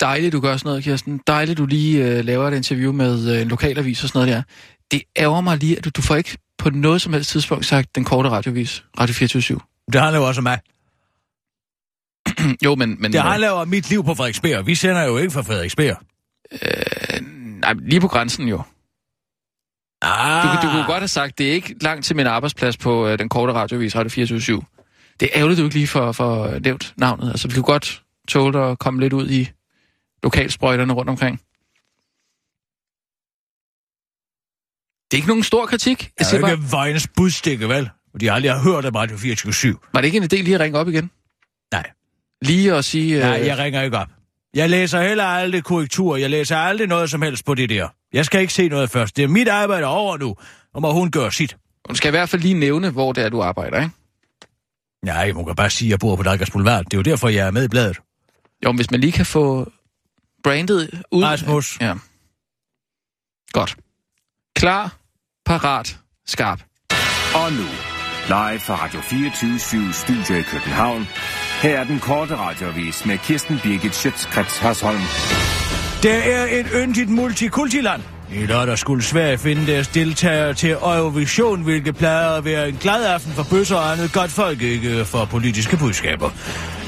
[0.00, 1.20] Dejligt, du gør sådan noget, Kirsten.
[1.26, 4.42] Dejligt, du lige øh, laver et interview med øh, en lokalavis og sådan noget der.
[4.90, 7.94] Det ærger mig lige, at du, du får ikke på noget som helst tidspunkt sagt
[7.94, 9.60] den korte radiovis, Radio 24
[9.92, 10.58] Det handler jo også om mig.
[12.64, 12.96] Jo, men...
[13.00, 14.66] men Det handler jo om mit liv på Frederiksberg.
[14.66, 15.96] Vi sender jo ikke fra Frederiksberg.
[16.52, 17.20] øh,
[17.60, 18.62] nej, lige på grænsen jo.
[20.02, 20.42] Ah.
[20.42, 23.18] Du, du kunne godt have sagt, det er ikke langt til min arbejdsplads på øh,
[23.18, 24.62] den korte radiovis, Radio 24
[25.20, 27.30] Det er ærgerligt, du ikke lige får, får nævnt navnet.
[27.30, 29.50] Altså, vi kunne godt tåle dig at komme lidt ud i
[30.22, 31.40] lokalsprøjterne rundt omkring.
[35.10, 36.02] Det er ikke nogen stor kritik.
[36.02, 37.90] Jeg Jeg siger er bare, ikke vejens budstikke, vel?
[38.14, 40.60] Og de aldrig har hørt om Radio 24 var det ikke en idé lige at
[40.60, 41.10] ringe op igen?
[41.72, 41.90] Nej.
[42.42, 43.14] Lige at sige...
[43.16, 44.08] Øh, Nej, jeg ringer ikke op.
[44.54, 46.16] Jeg læser heller aldrig korrektur.
[46.16, 47.88] Jeg læser aldrig noget som helst på det der.
[48.12, 49.16] Jeg skal ikke se noget først.
[49.16, 50.36] Det er mit arbejde over nu.
[50.74, 51.56] Og må hun gøre sit.
[51.88, 53.90] Du skal i hvert fald lige nævne, hvor det er, du arbejder, ikke?
[55.04, 56.84] Nej, hun kan bare sige, at jeg bor på Dalgas Boulevard.
[56.84, 57.98] Det er jo derfor, jeg er med i bladet.
[58.64, 59.72] Jo, men hvis man lige kan få
[60.44, 61.24] brandet ud...
[61.24, 61.80] Rasmus.
[61.80, 61.94] Ja.
[63.52, 63.76] Godt.
[64.56, 64.96] Klar,
[65.46, 66.62] parat, skarp.
[67.34, 67.66] Og nu,
[68.28, 71.06] live fra Radio 24 Studio i København.
[71.62, 75.00] Her er den korte radiovis med Kirsten Birgit Schøtzgrads Hasholm.
[76.02, 78.02] Det er et yndigt multikultiland.
[78.34, 83.04] I lørdag skulle Sverige finde deres deltagere til Eurovision, hvilket plejer at være en glad
[83.04, 86.30] aften for bøsser og andet godt folk, ikke for politiske budskaber.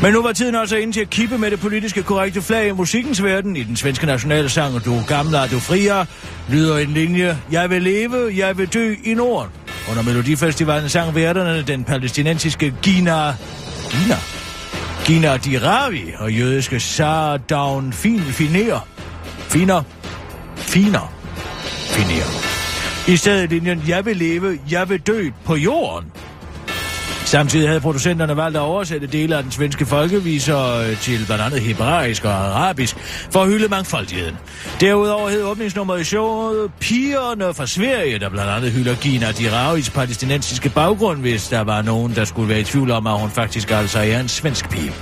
[0.03, 2.73] Men nu var tiden også inde til at kippe med det politiske korrekte flag i
[2.73, 3.57] musikkens verden.
[3.57, 6.05] I den svenske nationalsang Du gamle er du frier,
[6.49, 9.51] lyder en linje Jeg vil leve, jeg vil dø i Norden.
[9.91, 13.35] Under Melodifestivalen sang værterne den palæstinensiske Gina...
[13.91, 14.17] Gina?
[15.05, 18.89] Gina Diravi og jødiske Sarah fin, Finer.
[19.49, 19.83] Finer.
[20.57, 21.22] Finer.
[21.93, 22.53] Finer.
[23.09, 26.13] I stedet linjen, jeg vil leve, jeg vil dø på jorden.
[27.25, 31.61] Samtidig havde producenterne valgt at oversætte dele af den svenske folkeviser øh, til blandt andet
[31.61, 32.97] hebraisk og arabisk
[33.31, 34.37] for at hylde mangfoldigheden.
[34.81, 40.69] Derudover hed åbningsnummeret i showet Pigerne fra Sverige, der blandt andet hylder Gina Diravis palæstinensiske
[40.69, 43.99] baggrund, hvis der var nogen, der skulle være i tvivl om, at hun faktisk altså
[43.99, 44.93] er en svensk pige.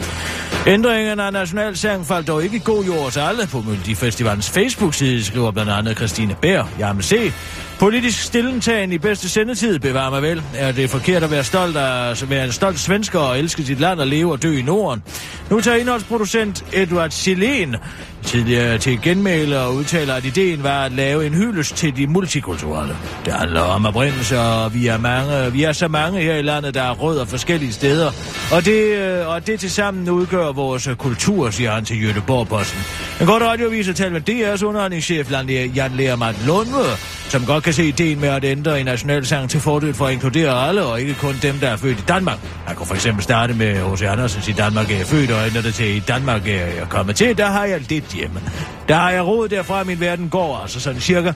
[0.66, 5.50] Ændringerne af nationalsang faldt dog ikke i god jord til alle på Multifestivalens Facebook-side, skriver
[5.50, 6.64] blandt andet Christine Bær.
[6.78, 7.32] Jamen se,
[7.78, 10.42] politisk stillentagen i bedste sendetid bevarer mig vel.
[10.54, 13.80] Er det forkert at være stolt af at være en stolt svensker og elske sit
[13.80, 15.02] land og leve og dø i Norden?
[15.50, 17.76] Nu tager indholdsproducent Edward Silén
[18.22, 22.96] tidligere til genmæle og udtaler, at ideen var at lave en hyldest til de multikulturelle.
[23.24, 26.74] Det handler om oprindelse, og vi er, mange, vi er så mange her i landet,
[26.74, 28.10] der er rødder forskellige steder.
[28.52, 32.80] Og det, øh, og det til sammen udgør vores kultur, siger han til Jødeborg-posten.
[33.20, 35.30] En god radioavis har talt med DR's underholdningschef,
[35.76, 39.94] Jan Lermart Lundve, som godt kan se ideen med at ændre en nationalsang til fordel
[39.94, 42.38] for at inkludere alle, og ikke kun dem, der er født i Danmark.
[42.66, 44.02] Man kunne for eksempel starte med H.C.
[44.02, 47.16] Andersens i Danmark er jeg født, og ændre det til i Danmark er jeg kommet
[47.16, 47.38] til.
[47.38, 48.40] Der har jeg lidt hjemme.
[48.88, 51.32] Der har jeg råd derfra, min verden går, altså sådan cirka.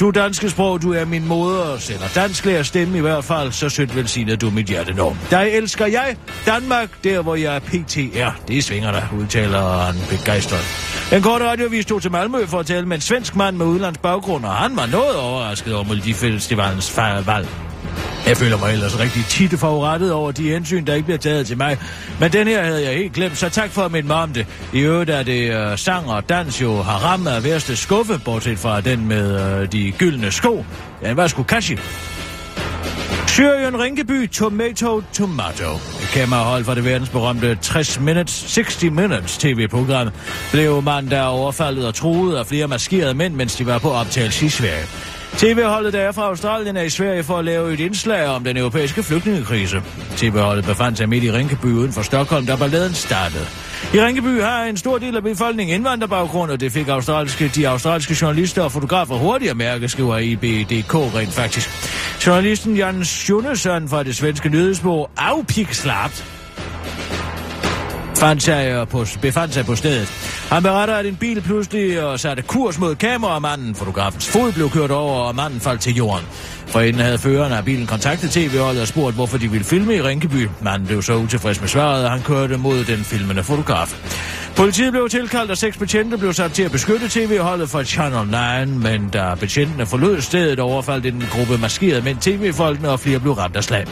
[0.00, 3.68] Du danske sprog, du er min moder, eller dansk lærer stemme i hvert fald, så
[3.68, 5.16] sødt velsignet du mit hjerte når.
[5.30, 8.30] Der elsker jeg Danmark, der hvor jeg er PTR.
[8.48, 10.97] Det svinger der, udtaler han begejstret.
[11.10, 13.98] Den korte radiovis tog til Malmø for at tale med en svensk mand med udlands
[13.98, 16.96] baggrund, og han var noget overrasket over Melodifestivalens
[17.26, 17.48] valg.
[18.26, 21.56] Jeg føler mig ellers rigtig tit forurettet over de hensyn, der ikke bliver taget til
[21.56, 21.78] mig.
[22.20, 24.46] Men den her havde jeg helt glemt, så tak for at minde mig om det.
[24.72, 28.58] I øvrigt er det uh, sang og dans jo har ramt af værste skuffe, bortset
[28.58, 30.64] fra den med uh, de gyldne sko.
[31.02, 31.78] Ja, hvad skulle kashi.
[33.38, 35.74] Syrien Rinkeby Tomato Tomato.
[35.74, 40.08] Et kamerahold fra det verdensberømte 60 Minutes, 60 Minutes tv-program
[40.52, 44.48] blev mandag overfaldet og truet af flere maskerede mænd, mens de var på optagelse i
[44.48, 44.84] Sverige.
[45.36, 48.56] TV-holdet, der er fra Australien, er i Sverige for at lave et indslag om den
[48.56, 49.82] europæiske flygtningekrise.
[50.16, 53.46] TV-holdet befandt sig midt i Rinkeby uden for Stockholm, da balladen startede.
[53.94, 58.16] I Rinkeby har en stor del af befolkningen indvandrerbaggrund, og det fik australske, de australske
[58.22, 61.97] journalister og fotografer hurtigt at mærke, skriver IBDK rent faktisk.
[62.26, 66.24] Journalisten Jan Schunesson fra det svenske nyhedsbog Afpikslapt
[68.16, 70.37] fandt sig øh, på, befandt sig på stedet.
[70.50, 73.74] Han beretter, at en bil pludselig øh, satte kurs mod kameramanden.
[73.74, 76.26] Fotografens fod blev kørt over, og manden faldt til jorden.
[76.66, 80.48] Forinden havde føreren af bilen kontaktet tv-holdet og spurgt, hvorfor de ville filme i Rinkeby.
[80.60, 83.94] Manden blev så utilfreds med svaret, og han kørte mod den filmende fotograf.
[84.56, 88.72] Politiet blev tilkaldt, og seks betjente blev sat til at beskytte tv-holdet fra Channel 9,
[88.78, 93.56] men da betjentene forlod stedet, overfaldt en gruppe maskerede mænd tv-folkene, og flere blev ramt
[93.56, 93.86] af slag.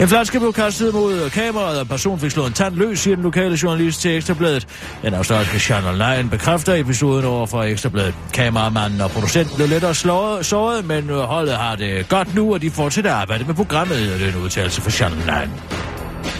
[0.00, 3.14] En flaske blev kastet mod kameraet, og en person fik slået en tand løs, siger
[3.14, 4.66] den lokale journalist til Ekstrabladet.
[5.02, 8.14] Den australske Channel 9 bekræfter episoden over for Ekstrabladet.
[8.32, 12.62] Kameramanden og producenten blev lettere slået, såret, men øh, holdet har det godt nu, og
[12.62, 15.12] de fortsætter arbejde med programmet, og det er en udtalelse fra Sean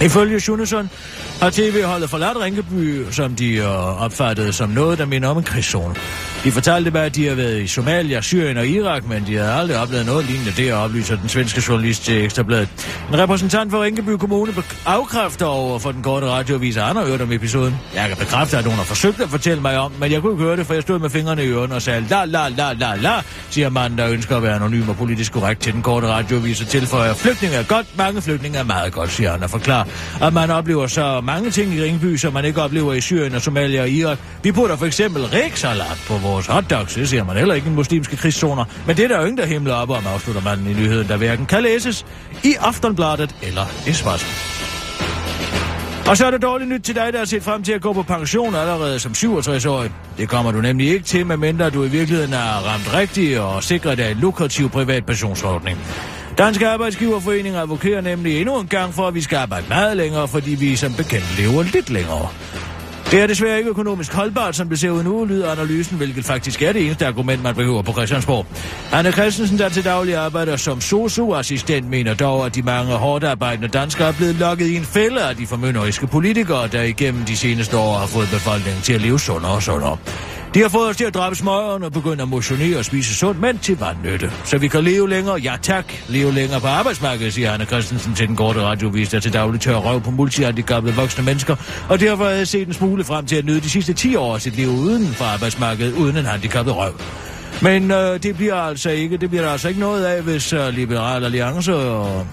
[0.01, 0.05] 9.
[0.07, 0.91] Ifølge Schunesson
[1.41, 5.95] har tv-holdet forladt Rinkeby, som de uh, opfattede som noget, der minder om en krigszone.
[6.45, 9.53] De fortalte mig, at de har været i Somalia, Syrien og Irak, men de havde
[9.53, 12.69] aldrig oplevet noget lignende det, oplyser den svenske journalist til Ekstrabladet.
[13.13, 14.53] En repræsentant for Rinkeby Kommune
[14.87, 17.75] afkræfter over for den korte radioavis, at han har hørt om episoden.
[17.95, 20.45] Jeg kan bekræfte, at hun har forsøgt at fortælle mig om, men jeg kunne ikke
[20.45, 22.95] høre det, for jeg stod med fingrene i ørerne og sagde la la la la
[22.97, 26.61] la, siger manden, der ønsker at være anonym og politisk korrekt til den korte radioavis
[26.61, 29.85] og tilføjer, flygtninge er godt, mange flygtninge er meget godt, siger han og forklarer,
[30.23, 33.43] at man oplever så mange ting i Ringby, som man ikke oplever i Syrien og
[33.43, 34.19] Somalia og Irak.
[34.43, 38.17] Vi putter for eksempel ræksalat på vores hotdogs, det ser man heller ikke i muslimske
[38.17, 38.65] krigszoner.
[38.87, 41.17] Men det er der jo ingen, der himler op om, afslutter manden i nyheden, der
[41.17, 42.07] hverken kan læses
[42.45, 44.27] i Aftonbladet eller Espresso.
[46.07, 47.93] Og så er det dårligt nyt til dig, der har set frem til at gå
[47.93, 49.91] på pension allerede som 67-årig.
[50.19, 53.99] Det kommer du nemlig ikke til, medmindre du i virkeligheden er ramt rigtigt og sikret
[53.99, 55.79] dig en lukrativ privat pensionsordning.
[56.39, 60.51] Danske Arbejdsgiverforening advokerer nemlig endnu en gang for, at vi skal arbejde meget længere, fordi
[60.51, 62.29] vi som bekendt lever lidt længere.
[63.13, 66.63] Det er desværre ikke økonomisk holdbart, som det ser ud nu, lyder analysen, hvilket faktisk
[66.63, 68.47] er det eneste argument, man behøver på Christiansborg.
[68.93, 73.69] Anne Christensen, der til daglig arbejder som sosu-assistent, mener dog, at de mange hårdt arbejdende
[73.69, 77.77] danskere er blevet lukket i en fælde af de formynderiske politikere, der igennem de seneste
[77.77, 79.97] år har fået befolkningen til at leve sundere og sundere.
[80.55, 83.41] De har fået os til at dræbe smøgerne og begynde at motionere og spise sundt,
[83.41, 84.33] men til vandnytte.
[84.45, 88.29] Så vi kan leve længere, ja tak, leve længere på arbejdsmarkedet, siger Anne Christensen til
[88.29, 91.57] den korte radiovis, der til daglig tør røv på multihandicappede voksne mennesker,
[91.89, 94.35] og derfor har jeg set en smule frem til at nyde de sidste 10 år
[94.35, 96.93] af sit liv uden for arbejdsmarkedet, uden en handicappet røv.
[97.63, 100.69] Men øh, det bliver altså ikke, det bliver der altså ikke noget af, hvis øh,
[100.69, 102.27] Liberal Alliance og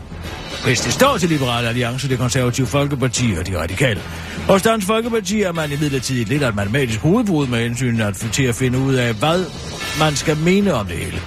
[0.63, 4.01] hvis det står til Liberale Alliance, det konservative Folkeparti og de radikale.
[4.47, 8.15] Hos Dansk Folkeparti er man i midlertid lidt af et matematisk hovedbrud med hensyn at,
[8.15, 9.45] til at finde ud af, hvad
[9.99, 11.21] man skal mene om det hele.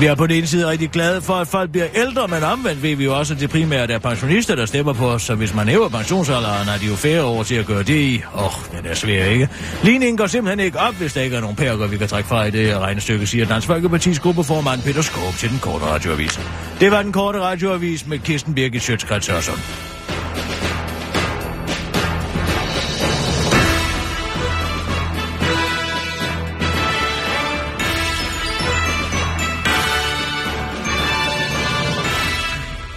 [0.00, 2.82] Vi er på den ene side rigtig glade for, at folk bliver ældre, men omvendt
[2.82, 5.54] ved vi jo også, at det primært er pensionister, der stemmer på os, så hvis
[5.54, 8.22] man hæver pensionsalderen, er de jo færre år til at gøre det i.
[8.34, 9.48] Åh, oh, den er svær, ikke?
[9.82, 12.44] Ligningen går simpelthen ikke op, hvis der ikke er nogen pærker, vi kan trække fra
[12.44, 16.40] i det regnestykke, siger Dansk Folkepartis gruppeformand Peter Skåb til den korte radioavis.
[16.80, 19.28] Det var den korte radioavis med Kirsten Birgit Sjøtskrets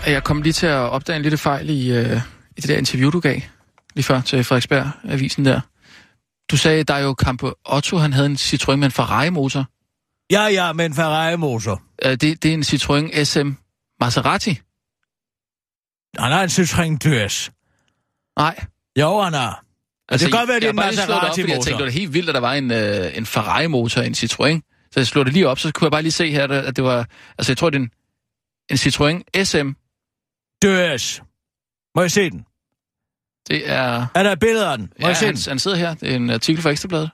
[0.06, 2.22] Jeg kom lige til at opdage en lille fejl i, øh,
[2.58, 3.40] i det der interview, du gav
[3.96, 5.62] lige før til Frederiksberg-avisen der.
[6.52, 9.66] Du sagde, der er jo Campo Otto, han havde en Citroën med en Ferrari-motor.
[10.32, 11.82] Ja, ja, med en Ferrari-motor.
[12.06, 13.52] Øh, det, det er en Citroën SM
[14.02, 14.60] Maserati.
[16.20, 17.52] Han har en Citroën DS.
[18.38, 18.66] Nej.
[19.00, 19.64] Jo, han har.
[20.10, 21.54] Altså, det kan godt være, det er en Maserati-motor.
[21.54, 24.14] Jeg tænkte, det var helt vildt, at der var en, øh, en Ferrari-motor i en
[24.14, 24.90] Citroën.
[24.92, 26.84] Så jeg slog det lige op, så kunne jeg bare lige se her, at det
[26.84, 27.08] var...
[27.38, 27.92] Altså, jeg tror, det er en,
[28.70, 29.85] en Citroën SM.
[30.66, 31.22] Døs.
[31.96, 32.46] Må jeg se den?
[33.48, 34.08] Det er...
[34.16, 34.88] Er der et billede af den?
[34.88, 35.44] Må Ja, jeg se han, den?
[35.48, 35.94] han sidder her.
[35.94, 37.10] Det er en artikel fra Ekstrabladet.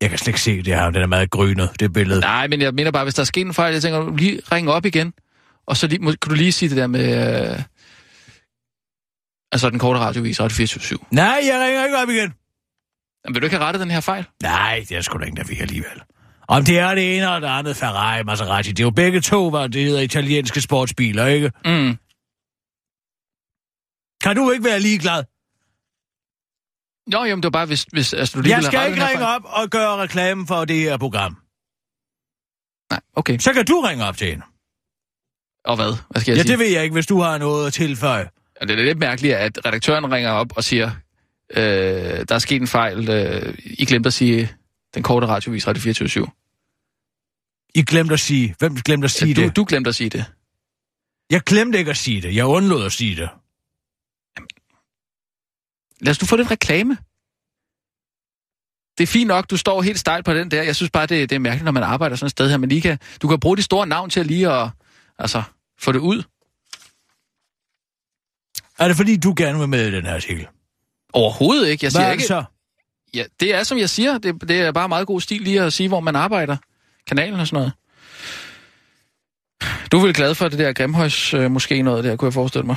[0.00, 0.90] Jeg kan slet ikke se det her.
[0.90, 2.20] Den er meget grynet, det billede.
[2.20, 4.72] Nej, men jeg mener bare, hvis der er sket en fejl, jeg tænker, lige ringe
[4.72, 5.12] op igen.
[5.66, 7.04] Og så lige, må, kan du lige sige det der med...
[7.52, 7.62] Øh,
[9.52, 12.34] altså, den korte radiovis, Radio 24 Nej, jeg ringer ikke op igen.
[13.24, 14.26] Jamen, vil du ikke have rettet den her fejl?
[14.42, 16.02] Nej, det er sgu da ingen, der vil alligevel.
[16.48, 19.50] Om det er det ene eller det andet Ferrari, Maserati, det er jo begge to,
[19.50, 21.52] hvad det hedder italienske sportsbiler, ikke?
[21.64, 21.96] Mm.
[24.20, 25.24] Kan du ikke være ligeglad?
[27.14, 29.42] Jo, jamen, det var bare, hvis, hvis altså, du lige Jeg skal ikke ringe op
[29.44, 31.36] og gøre reklame for det her program.
[32.90, 33.38] Nej, okay.
[33.38, 34.44] Så kan du ringe op til hende.
[35.64, 35.92] Og hvad?
[36.10, 36.50] Hvad skal jeg Ja, sige?
[36.52, 38.28] det ved jeg ikke, hvis du har noget at tilføje.
[38.60, 40.90] Og det er lidt mærkeligt, at redaktøren ringer op og siger,
[41.50, 43.10] øh, der er sket en fejl.
[43.10, 44.50] Øh, I glemte at sige
[44.98, 46.26] den korte radiovis Radio 24
[47.74, 48.54] I glemte at sige.
[48.58, 49.56] Hvem glemte at sige du, det?
[49.56, 50.24] du glemte at sige det.
[51.30, 52.34] Jeg glemte ikke at sige det.
[52.34, 53.28] Jeg undlod at sige det.
[56.00, 56.96] Lad os nu få lidt reklame.
[58.98, 60.62] Det er fint nok, du står helt stejlt på den der.
[60.62, 62.56] Jeg synes bare, det, det er mærkeligt, når man arbejder sådan et sted her.
[62.56, 64.70] Men lige kan, du kan bruge de store navn til at lige at
[65.18, 65.42] altså,
[65.78, 66.22] få det ud.
[68.78, 70.46] Er det fordi, du gerne vil med i den her artikel?
[71.12, 71.84] Overhovedet ikke.
[71.84, 72.44] Jeg Hvad siger er ikke, så?
[73.14, 74.18] Ja, det er, som jeg siger.
[74.18, 76.56] Det, det er bare meget god stil lige at sige, hvor man arbejder.
[77.06, 77.72] Kanalen og sådan noget.
[79.92, 82.66] Du er vel glad for det der Grimhøjs øh, måske noget der, kunne jeg forestille
[82.66, 82.76] mig.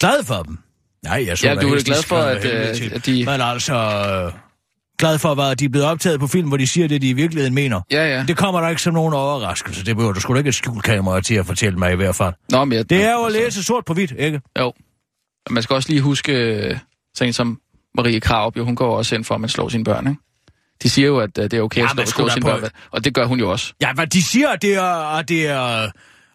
[0.00, 0.58] Glad for dem?
[1.04, 3.74] Nej, jeg så Ja, du er glad for, at, helvede øh, at de- Men altså...
[3.74, 4.32] Øh,
[4.98, 7.12] glad for, at de er blevet optaget på film, hvor de siger det, de i
[7.12, 7.80] virkeligheden mener.
[7.90, 8.24] Ja, ja.
[8.28, 9.84] Det kommer der ikke som nogen overraskelse.
[9.84, 12.34] Det behøver du sgu da ikke et skjulkamera til at fortælle mig i hvert fald.
[12.50, 14.40] Nå, men jeg, Det er jo at altså, læse sort på hvidt, ikke?
[14.58, 14.72] Jo.
[15.50, 16.78] Man skal også lige huske, øh,
[17.14, 17.60] sådan som
[17.94, 20.20] Marie Krav, jo, hun går også ind for, at man slår sine børn, ikke?
[20.82, 22.44] De siger jo, at øh, det er okay Ja, at men slå, slå da sine
[22.44, 23.72] børn, og det gør hun jo også.
[23.80, 25.90] Ja, hvad de siger, at det er, at det er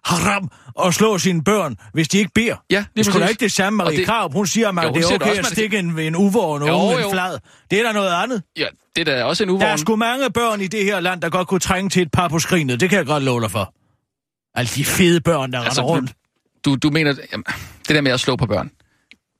[0.06, 0.51] haram
[0.88, 2.56] at slå sine børn, hvis de ikke beder.
[2.70, 4.32] Ja, Det er sgu da ikke det samme, Og Marie det- Krav.
[4.34, 6.16] Hun siger, at man, Jo, hun det er det okay også, at stikke en, en
[6.16, 6.97] uvågen Jo, jo.
[6.97, 7.39] en flad.
[7.72, 8.43] Det er der noget andet.
[8.58, 9.62] Ja, det er da også en uvogn.
[9.62, 12.12] Der er sgu mange børn i det her land, der godt kunne trænge til et
[12.12, 12.80] par på skrinet.
[12.80, 13.74] Det kan jeg godt love dig for.
[14.56, 16.14] Alle de fede børn, der Altså, render rundt.
[16.66, 17.43] Du, du mener, jamen,
[17.88, 18.72] det der med at slå på børn,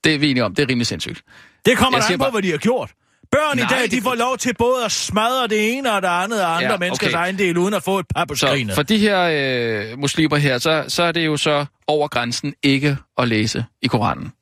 [0.04, 1.22] det er vi enige om, det er rimelig sindssygt.
[1.66, 2.90] Det kommer an på, bare- hvad de har gjort.
[3.32, 6.02] Børn Nej, i dag, de det- får lov til både at smadre det ene og
[6.02, 6.84] det andet af andre Ja, okay.
[6.84, 8.74] menneskers ejendel, uden at få et par på Så skrinet.
[8.74, 9.20] for de her
[9.92, 13.86] øh, muslimer her, så, så er det jo så over grænsen ikke at læse i
[13.86, 14.32] Koranen.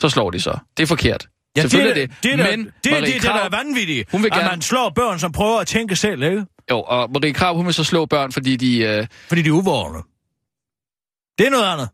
[0.00, 0.58] Så slår de så.
[0.76, 1.28] Det er forkert.
[1.56, 3.48] Ja, det er Selvfølgelig det, det, er det, Men det, det, Marie det, der er
[3.48, 6.44] vanvittigt, Hun vil at gerne- man slår børn, som prøver at tænke selv, ikke?
[6.70, 8.78] Jo, og Marie Krav, hun vil så slå børn, fordi de...
[8.78, 9.98] Øh, Fordi de er uvågne.
[11.38, 11.88] Det er noget andet.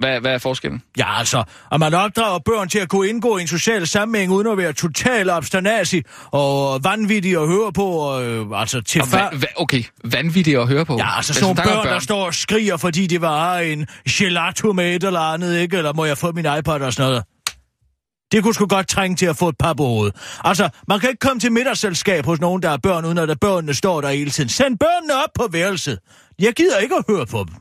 [0.00, 0.82] Hvad, hvad er forskellen?
[0.98, 4.46] Ja, altså, at man opdrager børn til at kunne indgå i en social sammenhæng, uden
[4.46, 9.30] at være total obsternasi og vanvittig at høre på, og, øh, altså til Og far...
[9.32, 10.96] va, okay, vanvittigt at høre på.
[10.98, 14.72] Ja, altså sådan nogle børn, om der står og skriger, fordi de var en gelato
[14.72, 15.76] med et eller andet, ikke?
[15.76, 17.24] Eller må jeg få min iPod og sådan noget?
[18.32, 20.16] Det kunne sgu godt trænge til at få et par på hovedet.
[20.44, 23.74] Altså, man kan ikke komme til middagsselskab hos nogen, der er børn, uden at børnene
[23.74, 24.48] står der hele tiden.
[24.48, 25.98] Send børnene op på værelset.
[26.38, 27.54] Jeg gider ikke at høre på dem.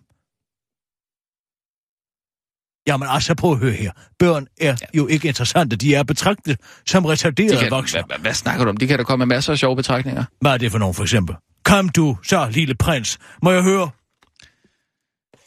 [2.89, 3.91] Jamen altså, prøv at høre her.
[4.19, 5.75] Børn er jo ikke interessante.
[5.75, 8.01] De er betragtet som De retarderede kan, voksne.
[8.07, 8.77] hvad, hvad, snakker du om?
[8.77, 10.23] De kan da komme med masser af sjove betragtninger.
[10.41, 11.35] Hvad er det for nogen, for eksempel?
[11.63, 13.17] Kom du, så lille prins.
[13.43, 13.89] Må jeg høre?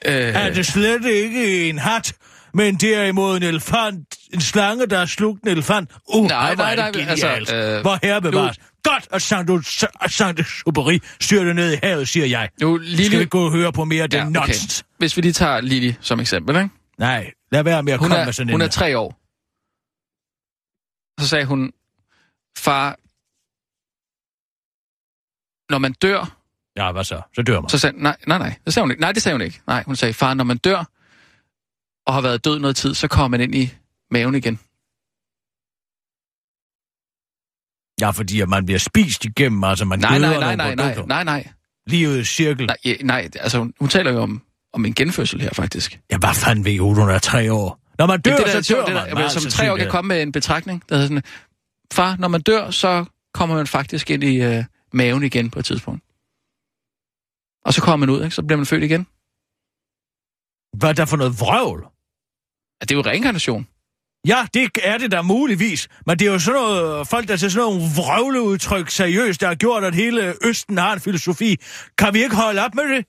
[0.06, 2.12] Øh, Er det slet ikke en hat,
[2.54, 5.90] men derimod en elefant, en slange, der har slugt en elefant?
[6.14, 7.24] Uh, Nej, er nej, det nej, genialt.
[7.24, 8.56] altså, øh, Hvor herre bevares.
[8.84, 9.22] Godt, at
[10.12, 12.48] Saint Superi styrte ned i havet, siger jeg.
[12.60, 13.16] nu, Skal Lili...
[13.16, 14.54] vi gå og høre på mere af den Ja, ja, okay.
[14.98, 16.68] Hvis vi lige tager Lili som eksempel, ikke?
[16.98, 18.64] Nej, lad være med at Hun komme med er, sådan hun en...
[18.64, 19.10] er tre år.
[21.20, 21.72] Så sagde hun,
[22.58, 22.96] far,
[25.72, 26.38] når man dør,
[26.76, 27.22] Ja, hvad så?
[27.34, 27.68] Så dør man.
[27.68, 29.00] så sagde nej, nej, nej, det sagde hun ikke.
[29.00, 29.60] Nej, det sagde hun ikke.
[29.66, 30.84] Nej, hun sagde, far, når man dør
[32.06, 33.74] og har været død noget tid, så kommer man ind i
[34.10, 34.58] maven igen.
[38.00, 41.06] Ja, fordi at man bliver spist igennem, altså man Nej, døder nej, nej, nej, nej,
[41.06, 41.48] nej, nej.
[41.86, 42.66] Livet i cirkel.
[42.66, 46.00] Nej, nej altså hun, hun taler jo om, om en genfødsel her, faktisk.
[46.10, 47.80] Ja, hvad fanden ved hun er tre år?
[47.98, 49.08] Når man dør, det, det, der, så dør det, man.
[49.08, 51.22] der, med al som tre år kan komme med en betragtning, der hedder sådan,
[51.92, 53.04] far, når man dør, så
[53.34, 56.02] kommer man faktisk ind i øh, maven igen på et tidspunkt.
[57.64, 58.34] Og så kommer man ud, ikke?
[58.34, 59.06] så bliver man født igen.
[60.78, 61.80] Hvad er der for noget vrøvl?
[62.80, 63.66] Ja, det er jo reinkarnation.
[64.26, 65.88] Ja, det er det da muligvis.
[66.06, 69.54] Men det er jo sådan noget, folk, der til sådan nogle vrøvleudtryk seriøst, der har
[69.54, 71.56] gjort, at hele Østen har en filosofi.
[71.98, 73.06] Kan vi ikke holde op med det?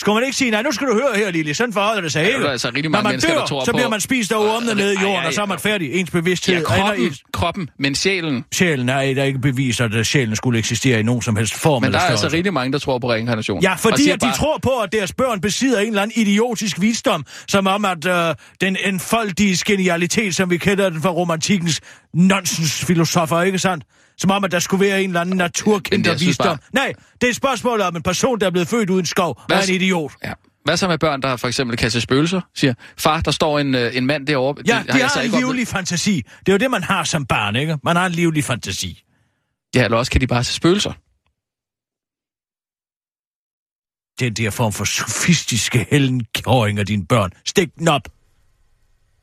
[0.00, 2.20] Skulle man ikke sige, nej, nu skal du høre her, Lille, sådan forholder det sig
[2.22, 2.40] Ja, ikke.
[2.40, 4.32] der er altså rigtig Når mange man mennesker, dør, der tror så bliver man spist
[4.32, 5.60] af ormene nede i Ej, jorden, ej, og så er man ej.
[5.62, 5.92] færdig.
[5.92, 8.44] Ens bevidsthed Ja, kroppen, i kroppen, men sjælen.
[8.54, 11.92] sjælen er der ikke beviser, at sjælen skulle eksistere i nogen som helst form Men
[11.92, 12.36] der er altså størrelse.
[12.36, 13.62] rigtig mange, der tror på reinkarnation.
[13.62, 16.80] Ja, fordi at de bare, tror på, at deres børn besidder en eller anden idiotisk
[16.80, 21.80] visdom, som om at øh, den enfoldige genialitet, som vi kender den fra romantikkens
[22.14, 23.84] nonsensfilosofer, ikke sandt?
[24.18, 26.46] Som om, at der skulle være en eller anden Men naturkendt jeg synes visdom.
[26.46, 29.40] bare- Nej, det er et spørgsmål om en person, der er blevet født uden skov,
[29.46, 30.12] Hvad er en idiot.
[30.24, 30.32] Ja.
[30.64, 32.40] Hvad så med børn, der for eksempel kan se spøgelser?
[32.54, 34.62] Siger, far, der står en, øh, en mand derovre.
[34.66, 36.22] Ja, Det de har så en livlig fantasi.
[36.40, 37.78] Det er jo det, man har som barn, ikke?
[37.84, 39.02] Man har en livlig fantasi.
[39.74, 40.92] Ja, eller også kan de bare se spøgelser.
[44.20, 47.30] Den der form for sofistiske hellenkåring af dine børn.
[47.46, 48.08] Stik den op.